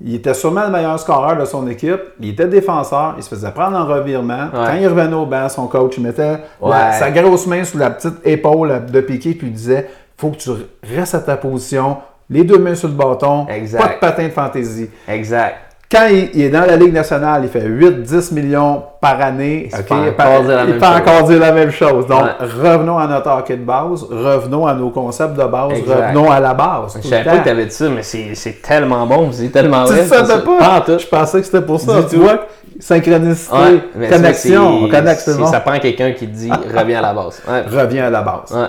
[0.05, 2.01] il était sûrement le meilleur scoreur de son équipe.
[2.21, 3.15] Il était défenseur.
[3.17, 4.49] Il se faisait prendre en revirement.
[4.53, 6.39] Quand il revenait au banc, son coach, il mettait
[6.71, 10.37] la- sa grosse main sous la petite épaule de Piqué puis il disait faut que
[10.37, 10.51] tu
[10.97, 13.79] restes à ta position, les deux mains sur le bâton, Exact.
[13.81, 14.91] pas de patin de fantaisie.
[15.09, 15.57] Exact.
[15.95, 19.67] Quand il, il est dans la Ligue nationale, il fait 8-10 millions par année.
[19.67, 21.71] Il se ok, fait par- encore dire la il même peut encore dire la même
[21.71, 22.07] chose.
[22.07, 22.47] Donc, Ouais.
[22.63, 25.95] revenons à notre hockey de base, revenons à nos concepts de base, Exact.
[26.09, 26.99] revenons à la base.
[27.03, 30.03] Je savais pas que t'avais dit ça, mais c'est tellement bon, c'est tellement Tu vrai.
[30.03, 30.81] ne savais pas?
[30.85, 30.99] tout.
[30.99, 32.01] Je pensais que c'était pour ça.
[32.03, 32.23] Du Tu tout.
[32.23, 32.47] vois,
[32.81, 35.47] synchronicité, Ouais, connexion, c'est- on connecte, c'est c'est- bon.
[35.47, 37.41] Ça prend quelqu'un qui te dit reviens à la base.
[37.49, 37.63] Ouais.
[37.71, 38.51] Reviens à la base.
[38.53, 38.67] Ouais.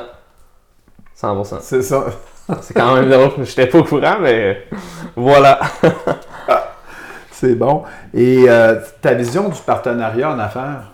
[1.15, 1.57] 100%.
[1.61, 2.03] C'est ça.
[2.61, 3.31] C'est quand même drôle.
[3.43, 4.57] J'étais pas au courant, mais
[5.15, 5.59] voilà.
[7.37, 7.83] C'est bon.
[8.13, 10.91] Et euh, ta vision du partenariat en affaires?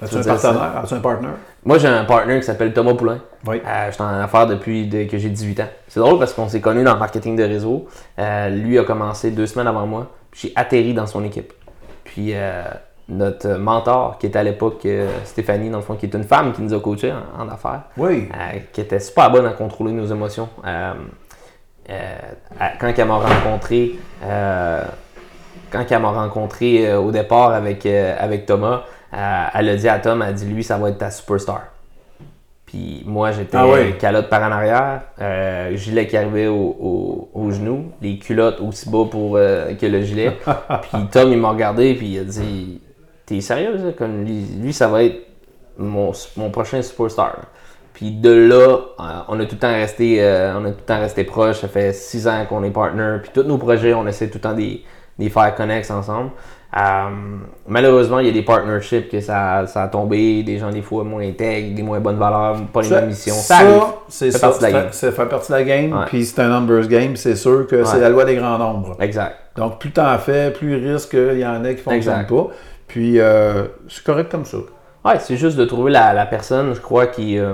[0.00, 0.76] As-tu tu un partenaire?
[0.82, 1.28] As-tu un partner?
[1.64, 3.18] Moi, j'ai un partner qui s'appelle Thomas Poulain.
[3.46, 3.60] Oui.
[3.66, 5.68] Euh, je suis en affaires depuis de- que j'ai 18 ans.
[5.88, 7.86] C'est drôle parce qu'on s'est connus dans le marketing de réseau.
[8.18, 10.08] Euh, lui a commencé deux semaines avant moi.
[10.34, 11.52] J'ai atterri dans son équipe.
[12.04, 12.62] Puis euh,
[13.08, 16.52] notre mentor, qui était à l'époque euh, Stéphanie, dans le fond, qui est une femme
[16.52, 18.28] qui nous a coachés en, en affaires, Oui.
[18.32, 20.48] euh, qui était super bonne à contrôler nos émotions.
[20.64, 20.94] Euh, euh,
[22.80, 24.84] quand elle m'a rencontré, euh,
[25.70, 29.88] quand elle m'a rencontré euh, au départ avec, euh, avec Thomas, euh, elle a dit
[29.88, 31.62] à Tom, elle a dit lui, ça va être ta superstar.
[32.66, 33.66] Puis moi, j'étais Ah
[34.00, 38.90] calotte par en arrière, euh, gilet qui arrivait au, au, au genou, les culottes aussi
[38.90, 40.36] bas pour, euh, que le gilet.
[40.82, 42.80] puis Tom, il m'a regardé, puis il a dit
[43.26, 43.92] T'es sérieux, ça?
[43.96, 45.20] Comme lui, lui, ça va être
[45.78, 47.36] mon, mon prochain superstar.
[47.94, 50.84] Puis de là, euh, on a tout le temps resté, euh, on a tout le
[50.84, 51.60] temps resté proches.
[51.60, 53.18] Ça fait six ans qu'on est partner.
[53.22, 54.62] Puis tous nos projets, on essaie tout le temps de
[55.18, 56.30] les faire connect ensemble.
[56.76, 57.08] Euh,
[57.68, 61.04] malheureusement, il y a des partnerships que ça, ça a tombé, des gens des fois
[61.04, 63.32] moins intègres, des moins bonnes valeurs, pas les mêmes missions.
[63.34, 63.60] Ça,
[64.08, 64.40] c'est ça.
[64.40, 64.88] partie de la c'est- game.
[64.92, 66.04] Ça fait partie de la game, Ouais.
[66.06, 67.14] puis c'est un numbers game.
[67.14, 68.96] C'est sûr que c'est la loi des grands nombres.
[68.98, 69.36] Exact.
[69.56, 72.48] Donc, plus t'en fais, plus il risque qu'il y en a qui ne fonctionnent pas.
[72.88, 74.58] Puis, euh, c'est correct comme ça.
[75.04, 77.38] Ouais, c'est juste de trouver la, la personne, je crois, qui.
[77.38, 77.52] euh,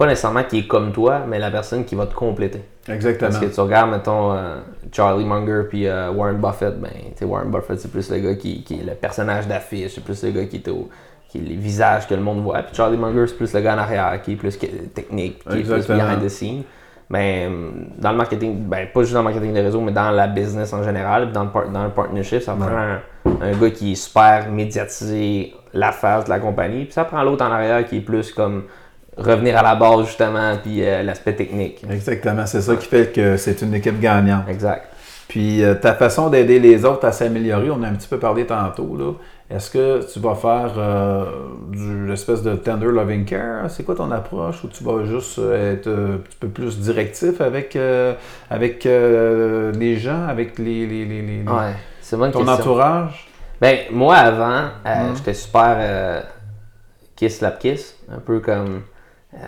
[0.00, 2.62] pas nécessairement qui est comme toi, mais la personne qui va te compléter.
[2.88, 3.28] Exactement.
[3.28, 4.56] Parce que tu regardes, mettons, euh,
[4.90, 6.88] Charlie Munger puis euh, Warren Buffett, ben,
[7.20, 10.30] Warren Buffett, c'est plus le gars qui, qui est le personnage d'affiche, c'est plus le
[10.30, 10.88] gars qui est au
[11.28, 12.62] qui est le visage que le monde voit.
[12.62, 15.58] Puis Charlie Munger, c'est plus le gars en arrière, qui est plus que- technique, qui
[15.58, 16.62] est plus behind the scene.
[17.10, 17.50] Ben,
[17.98, 20.72] dans le marketing, ben, pas juste dans le marketing de réseau, mais dans la business
[20.72, 23.00] en général, dans le, dans le partnership, ça prend un,
[23.42, 27.44] un gars qui est super médiatisé, la face de la compagnie, puis ça prend l'autre
[27.44, 28.64] en arrière qui est plus comme
[29.20, 31.84] revenir à la base, justement, puis euh, l'aspect technique.
[31.90, 32.46] Exactement.
[32.46, 34.44] C'est ça qui fait que c'est une équipe gagnante.
[34.48, 34.86] Exact.
[35.28, 38.46] Puis euh, ta façon d'aider les autres à s'améliorer, on a un petit peu parlé
[38.46, 38.96] tantôt.
[38.98, 39.12] là.
[39.48, 41.24] Est-ce que tu vas faire euh,
[41.70, 43.68] du l'espèce de tender loving care?
[43.70, 44.62] C'est quoi ton approche?
[44.64, 47.76] Ou tu vas juste euh, être un petit peu plus directif avec,
[48.48, 52.44] avec les gens, avec les, les, les- les- Ouais, c'est ton question.
[52.52, 53.28] entourage?
[53.60, 55.16] Ben, moi, avant, euh, Mm.
[55.16, 56.20] j'étais super euh,
[57.16, 57.96] kiss slap kiss.
[58.10, 58.82] Un peu comme.
[59.34, 59.38] Euh,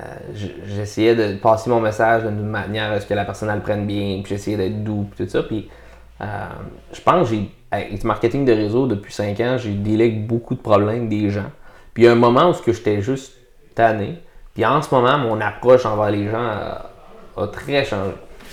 [0.67, 4.21] j'essayais de passer mon message d'une manière à ce que la personne le prenne bien,
[4.23, 5.43] puis j'essayais d'être doux, puis tout ça.
[5.43, 5.69] Puis
[6.21, 6.25] euh,
[6.93, 7.51] je pense que j'ai.
[7.71, 11.51] Avec le marketing de réseau depuis 5 ans, j'ai avec beaucoup de problèmes des gens.
[11.95, 13.33] Puis il y a un moment où j'étais juste
[13.75, 14.19] tanné.
[14.53, 16.91] Puis en ce moment, mon approche envers les gens a,
[17.35, 18.13] a très changé.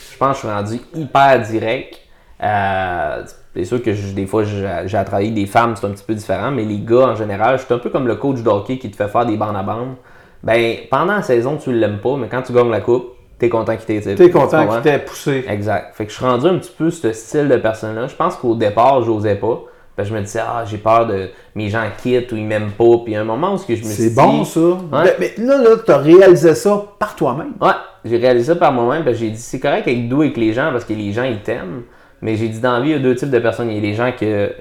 [0.09, 1.99] Je pense que je suis rendu hyper direct.
[2.41, 6.15] Euh, c'est sûr que des fois, j'ai à travailler des femmes, c'est un petit peu
[6.15, 8.77] différent, mais les gars, en général, je suis un peu comme le coach de hockey
[8.77, 9.95] qui te fait faire des bandes à bandes.
[10.43, 13.75] Ben, pendant la saison, tu l'aimes pas, mais quand tu gagnes la coupe, t'es content
[13.75, 15.45] qu'il t'ait Tu es content qu'il t'ait poussé.
[15.47, 15.95] Exact.
[15.95, 18.07] Fait que je suis rendu un petit peu ce style de personne-là.
[18.07, 19.61] Je pense qu'au départ, j'osais pas.
[19.97, 22.97] Ben, je me disais, ah, j'ai peur de mes gens quittent ou ils m'aiment pas.
[23.03, 24.59] Puis il y a un moment où je me suis C'est bon, ça.
[24.89, 27.51] Ben, mais là, là tu as réalisé ça par toi-même.
[27.61, 27.73] Ouais,
[28.05, 29.03] j'ai réalisé ça par moi-même.
[29.03, 31.41] que j'ai dit, c'est correct avec doux avec les gens parce que les gens, ils
[31.41, 31.81] t'aiment.
[32.21, 33.69] Mais j'ai dit dans la vie, il y a deux types de personnes.
[33.69, 34.53] Il y a des gens que-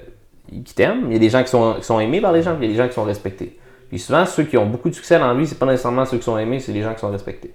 [0.65, 2.57] qui t'aiment, il y a des gens qui sont, qui sont aimés par les gens,
[2.57, 3.59] puis il y a des gens qui sont respectés.
[3.89, 6.19] Puis souvent, ceux qui ont beaucoup de succès dans la vie, c'est pas nécessairement ceux
[6.19, 7.53] qui sont aimés, c'est les gens qui sont respectés.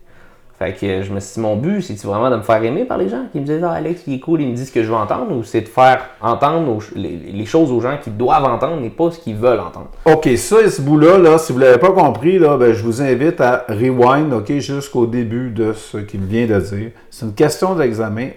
[0.57, 2.97] Fait que je me suis dit, mon but, c'est vraiment de me faire aimer par
[2.97, 4.83] les gens qui me disent, ah, Alex, il est cool, il me dit ce que
[4.83, 8.83] je veux entendre, ou c'est de faire entendre les, choses aux gens qui doivent entendre
[8.83, 9.89] et pas ce qu'ils veulent entendre?
[10.05, 13.01] OK, ça, ce bout-là, là, si vous ne l'avez pas compris, là, ben, je vous
[13.01, 16.91] invite à rewind, OK, jusqu'au début de ce qu'il vient de dire.
[17.09, 18.29] C'est une question d'examen,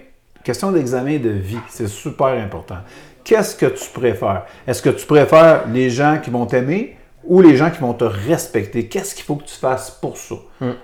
[0.43, 1.59] question d'examen de vie.
[1.69, 2.77] C'est super important.
[3.23, 4.43] Qu'est-ce que tu préfères?
[4.67, 6.96] Est-ce que tu préfères les gens qui vont t'aimer
[7.27, 8.87] ou les gens qui vont te respecter?
[8.87, 10.35] Qu'est-ce qu'il faut que tu fasses pour ça?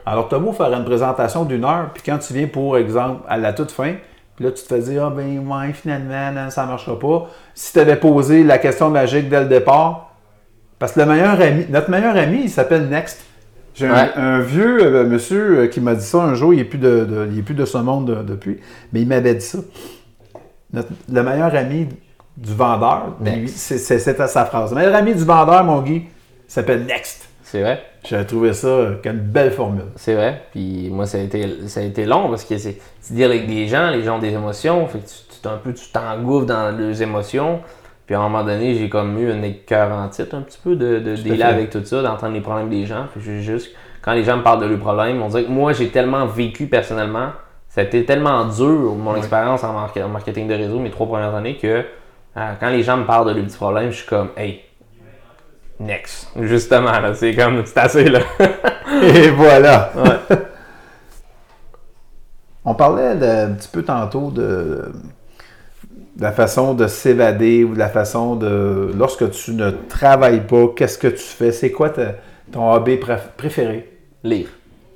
[0.05, 3.21] Alors, tu as beau faire une présentation d'une heure, puis quand tu viens, pour exemple,
[3.27, 3.93] à la toute fin,
[4.35, 7.29] puis là, tu te fais dire, ah ben, ouais, finalement, ça ne marchera pas.
[7.53, 10.11] Si tu avais posé la question magique dès le départ,
[10.79, 13.23] parce que le meilleur ami, notre meilleur ami, il s'appelle Next.
[13.75, 14.09] J'ai un, Ouais.
[14.15, 17.05] un vieux euh, monsieur euh, qui m'a dit ça un jour, il n'est plus, de,
[17.05, 18.59] de- il est plus de ce monde de- depuis,
[18.91, 19.59] mais il m'avait dit ça.
[20.71, 21.87] Notre- le meilleur ami
[22.37, 23.15] du vendeur,
[23.47, 24.71] c'est sa phrase.
[24.71, 26.03] Le meilleur ami du vendeur, mon Guy,
[26.47, 27.29] s'appelle Next.
[27.43, 27.83] C'est vrai?
[28.07, 29.85] J'avais trouvé ça comme une belle formule.
[29.95, 30.43] C'est vrai.
[30.51, 32.77] Puis moi, ça a été, ça a été long parce que c'est
[33.11, 34.87] deals avec des gens, les gens ont des émotions.
[34.87, 37.59] Fait que tu, tu- un peu, tu t'engouffres dans leurs émotions.
[38.05, 40.75] Puis à un moment donné, j'ai comme eu une écœur en titre un petit peu
[40.75, 41.43] de, de fait.
[41.43, 43.05] avec tout ça, d'entendre les problèmes des gens.
[43.13, 43.71] Puis j'ai juste,
[44.01, 46.65] quand les gens me parlent de leurs problèmes, on dirait que moi, j'ai tellement vécu
[46.67, 47.29] personnellement,
[47.69, 49.73] ça a été tellement dur, mon expérience en
[50.09, 51.83] marketing de réseau, mes trois premières années, que
[52.37, 54.61] euh, quand les gens me parlent de leurs petits problèmes, je suis comme, hey,
[55.83, 56.27] next.
[56.41, 58.19] Justement, là, c'est comme, c'est assez là.
[59.03, 59.91] Et voilà.
[59.95, 60.37] Ouais.
[62.65, 64.41] On parlait de- un petit peu tantôt de,
[66.15, 68.91] de la façon de s'évader ou de la façon de.
[68.97, 71.51] Lorsque tu ne travailles pas, qu'est-ce que tu fais?
[71.51, 72.15] C'est quoi ta-
[72.51, 73.89] ton hobby préf- préféré?
[74.23, 74.47] Lire.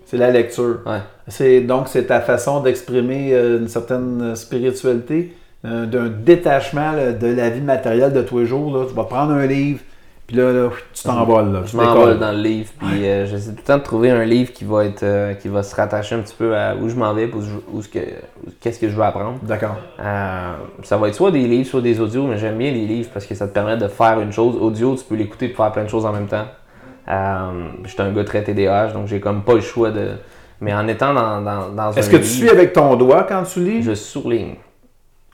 [0.06, 0.80] C'est la lecture.
[0.86, 1.00] Ouais.
[1.28, 5.36] C'est, donc, c'est ta façon d'exprimer euh, une certaine spiritualité,
[5.66, 8.78] euh, d'un détachement là, de la vie matérielle de tous les jours.
[8.78, 8.86] Là.
[8.88, 9.82] Tu vas prendre un livre,
[10.28, 11.52] puis là, là, tu t'envoles.
[11.54, 14.26] Là, Je m'envole dans le livre, puis euh, j'essaie tout le temps de trouver un
[14.26, 16.96] livre qui va être euh, qui va se rattacher un petit peu à où je
[16.96, 18.00] m'en vais, où, je- où ce que
[18.60, 19.40] qu'est-ce que je veux apprendre.
[19.44, 19.78] D'accord.
[20.00, 20.54] Euh,
[20.84, 23.26] ça va être soit des livres, soit des audios, mais j'aime bien les livres parce
[23.26, 24.56] que ça te permet de faire une chose.
[24.60, 26.46] Audio, tu peux l'écouter pour faire plein de choses en même temps.
[27.86, 30.10] J'étais un gars très TDAH, donc j'ai comme pas le choix de.
[30.60, 33.24] Mais en étant dans, dans, dans Est-ce un que tu livre, suis avec ton doigt
[33.24, 33.84] quand tu lis?
[33.84, 34.56] je souligne.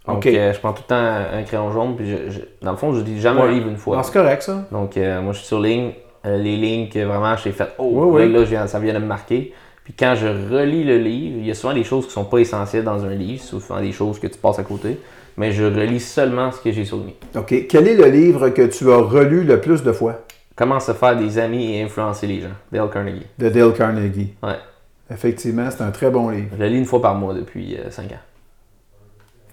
[0.07, 0.95] Donc euh, je prends tout le temps
[1.37, 3.77] un, crayon jaune, puis je, je- dans le fond, je lis jamais un livre une
[3.77, 4.01] fois.
[4.03, 4.65] C'est correct, ça.
[4.71, 5.91] Donc, euh, moi, je suis sur ligne.
[6.25, 8.51] euh, les lignes que vraiment j'ai fait, oh, Oui, là, oui.
[8.51, 9.53] là, ça vient de me marquer.
[9.83, 12.37] Puis quand je relis le livre, il y a souvent des choses qui sont pas
[12.39, 14.97] essentielles dans un livre, souvent des choses que tu passes à côté,
[15.35, 17.15] mais je relis seulement ce que j'ai souligné.
[17.35, 17.67] OK.
[17.67, 20.19] Quel est le livre que tu as relu le plus de fois?
[20.55, 23.25] Comment se faire des amis et influencer les gens, Dale Carnegie.
[23.39, 24.33] de Dale Carnegie?
[24.43, 24.53] Ouais.
[25.11, 26.47] Effectivement, c'est un très bon livre.
[26.57, 28.15] Je le lis une fois par mois depuis 5 ans.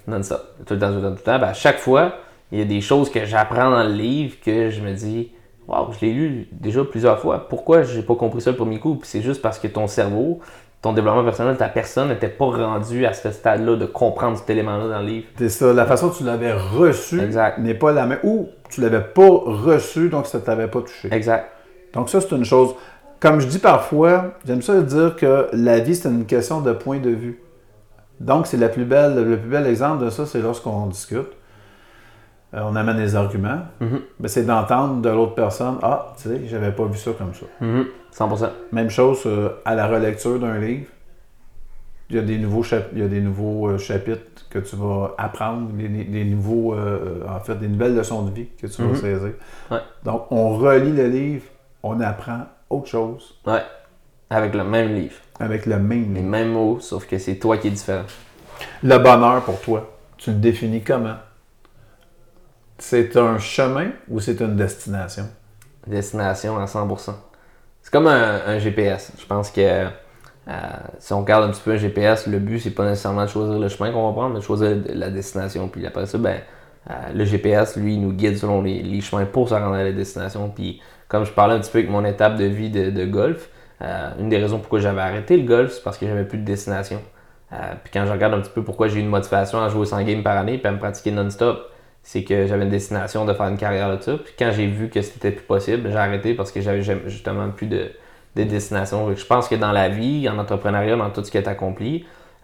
[0.07, 0.55] Non-stop.
[0.65, 1.39] Tout le temps, tout le temps, tout le temps.
[1.39, 2.13] Ben, à chaque fois,
[2.51, 5.31] il y a des choses que j'apprends dans le livre que je me dis,
[5.67, 7.47] waouh, je l'ai lu déjà plusieurs fois.
[7.47, 8.95] Pourquoi j'ai pas compris ça le premier coup?
[8.95, 10.39] Puis c'est juste parce que ton cerveau,
[10.81, 14.87] ton développement personnel, ta personne n'était pas rendu à ce stade-là de comprendre cet élément-là
[14.87, 15.27] dans le livre.
[15.37, 15.73] C'est ça.
[15.73, 17.21] La façon dont tu l'avais reçu
[17.59, 18.19] n'est pas la même.
[18.23, 21.09] Ou tu l'avais pas reçu, donc ça ne t'avait pas touché.
[21.11, 21.51] Exact.
[21.93, 22.73] Donc ça, c'est une chose.
[23.19, 26.97] Comme je dis parfois, j'aime ça dire que la vie, c'est une question de point
[26.97, 27.39] de vue.
[28.25, 31.27] Donc, c'est la plus belle, le plus bel exemple de ça, c'est lorsqu'on discute.
[32.53, 33.61] Euh, on amène des arguments.
[33.79, 34.01] Mhm.
[34.19, 37.45] Ben, c'est d'entendre de l'autre personne Ah, tu sais, j'avais pas vu ça comme ça.
[37.61, 37.85] Mhm.
[38.11, 38.49] 100%.
[38.73, 40.87] Même chose euh, à la relecture d'un livre.
[42.09, 42.63] Il y a des nouveaux,
[42.93, 47.55] il y a des nouveaux euh, chapitres que tu vas apprendre, des, nouveaux, en fait,
[47.55, 48.95] des nouvelles leçons de vie que tu vas Mhm.
[48.95, 49.31] saisir.
[49.71, 49.77] Ouais.
[50.03, 51.45] Donc, on relit le livre,
[51.83, 53.61] on apprend autre chose Ouais.
[54.31, 55.15] Avec le même livre.
[55.39, 56.29] avec le même Les livre.
[56.29, 58.05] mêmes mots, sauf que c'est toi qui es différent.
[58.81, 61.17] Le bonheur pour toi, tu le définis comment?
[62.77, 65.27] C'est un chemin ou c'est une destination?
[65.85, 67.11] destination à 100%.
[67.81, 69.11] C'est comme un, un GPS.
[69.19, 69.87] Je pense que euh,
[70.99, 73.59] si on regarde un petit peu un GPS, le but, c'est pas nécessairement de choisir
[73.59, 75.67] le chemin qu'on va prendre, mais de choisir la destination.
[75.67, 76.39] Puis après ça, ben,
[76.89, 79.83] euh, le GPS, lui, il nous guide selon les, les chemins pour se rendre à
[79.83, 80.49] la destination.
[80.49, 83.49] Puis comme je parlais un petit peu avec mon étape de vie de, de golf,
[83.81, 86.45] euh, une des raisons pourquoi j'avais arrêté le golf, c'est parce que j'avais plus de
[86.45, 87.01] destination.
[87.53, 89.85] Euh, puis quand je regarde un petit peu pourquoi j'ai eu une motivation à jouer
[89.85, 91.69] 100 games par année puis à me pratiquer non-stop,
[92.03, 94.17] c'est que j'avais une destination de faire une carrière de ça.
[94.17, 97.67] Puis quand j'ai vu que c'était plus possible, j'ai arrêté parce que j'avais justement plus
[97.67, 97.91] de,
[98.35, 99.13] de destination.
[99.15, 101.31] Je pense que dans la vie, en entrepreneuriat, dans tout ce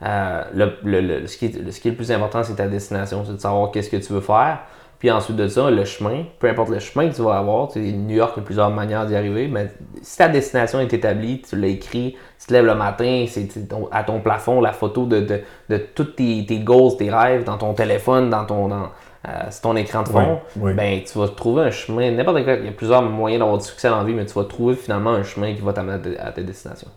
[0.03, 0.43] euh,
[0.83, 3.23] le- ce, qui est, ce qui est le plus important, c'est ta destination.
[3.25, 4.59] C'est de savoir qu'est-ce que tu veux faire.
[4.99, 7.73] Puis ensuite de ça, le chemin, peu importe le chemin que tu vas avoir, tu
[7.83, 9.71] sais, New York, il y a plusieurs manières d'y arriver, mais
[10.01, 13.47] si ta destination est établie, tu l'as écrit, tu te lèves le matin, c'est
[13.91, 17.57] à ton plafond la photo de, de, de tous tes, tes goals, tes rêves, dans
[17.59, 18.89] ton téléphone, dans ton, dans,
[19.27, 20.73] euh, sur ton écran de fond, Oui, oui.
[20.73, 23.65] ben tu vas trouver un chemin, n'importe quoi, il y a plusieurs moyens d'avoir du
[23.65, 25.99] succès dans la vie, mais tu vas trouver finalement un chemin qui va t'amener à
[25.99, 26.87] ta- à ta destination.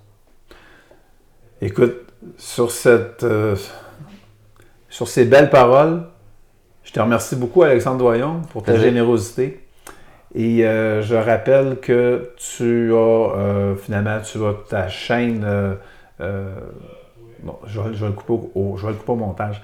[1.60, 1.96] Écoute,
[2.38, 3.56] sur cette euh,
[4.88, 6.04] sur ces belles paroles,
[6.84, 9.60] je te remercie beaucoup, Alexandre Doyon, pour ta générosité.
[10.34, 15.44] Et euh, je rappelle que tu as euh, finalement tu as ta chaîne.
[16.20, 16.54] euh,
[17.42, 19.60] bon, je, vais, je vais le couper au, au- je vais le couper au montage.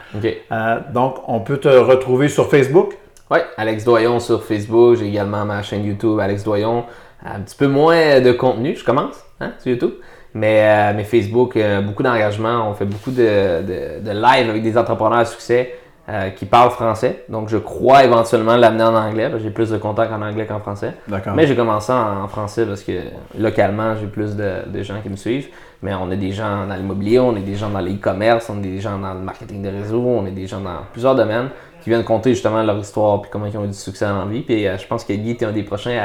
[0.93, 2.95] Donc, on peut te retrouver sur Facebook?
[3.31, 4.97] Ouais, Alex Doyon sur Facebook.
[4.97, 6.85] J'ai également ma chaîne YouTube, Alex Doyon.
[7.25, 9.93] Un petit peu moins de contenu, je commence hein, sur YouTube.
[10.35, 12.69] Mais, mais Facebook, beaucoup d'engagement.
[12.71, 13.23] On fait beaucoup de,
[13.63, 15.75] de, de live avec des entrepreneurs à succès
[16.09, 17.25] euh, qui parlent français.
[17.29, 19.31] Donc, je crois éventuellement l'amener en anglais.
[19.43, 20.93] J'ai plus de contacts en anglais qu'en français.
[21.35, 22.93] Mais j'ai commencé en, en français parce que
[23.39, 25.49] localement, j'ai plus de, de gens qui me suivent.
[25.83, 28.63] Mais on a des gens dans l'immobilier, on a des gens dans l'e-commerce, on a
[28.63, 31.49] des gens dans le marketing de réseau, on a des gens dans plusieurs domaines
[31.83, 34.25] qui viennent compter justement leur histoire puis comment ils ont eu du succès dans la
[34.27, 34.41] vie.
[34.41, 35.99] Puis euh, je pense que Guy était un des prochains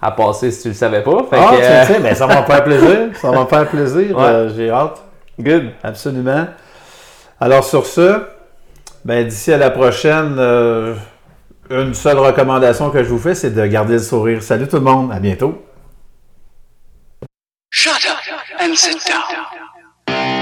[0.00, 1.24] à, à passer si tu le savais pas.
[1.28, 2.98] Fait Ah, que, tu euh, le sais, ben, ça va me faire plaisir.
[3.14, 4.16] Ça va me faire plaisir.
[4.16, 4.24] Ouais.
[4.24, 5.02] Euh, J'ai hâte.
[5.38, 5.70] good.
[5.82, 6.46] Absolument.
[7.38, 8.22] Alors sur ce,
[9.04, 10.94] ben, d'ici à la prochaine, euh,
[11.70, 14.42] une seule recommandation que je vous fais, c'est de garder le sourire.
[14.42, 15.64] Salut tout le monde, à bientôt.
[17.70, 20.39] Shut up and sit down.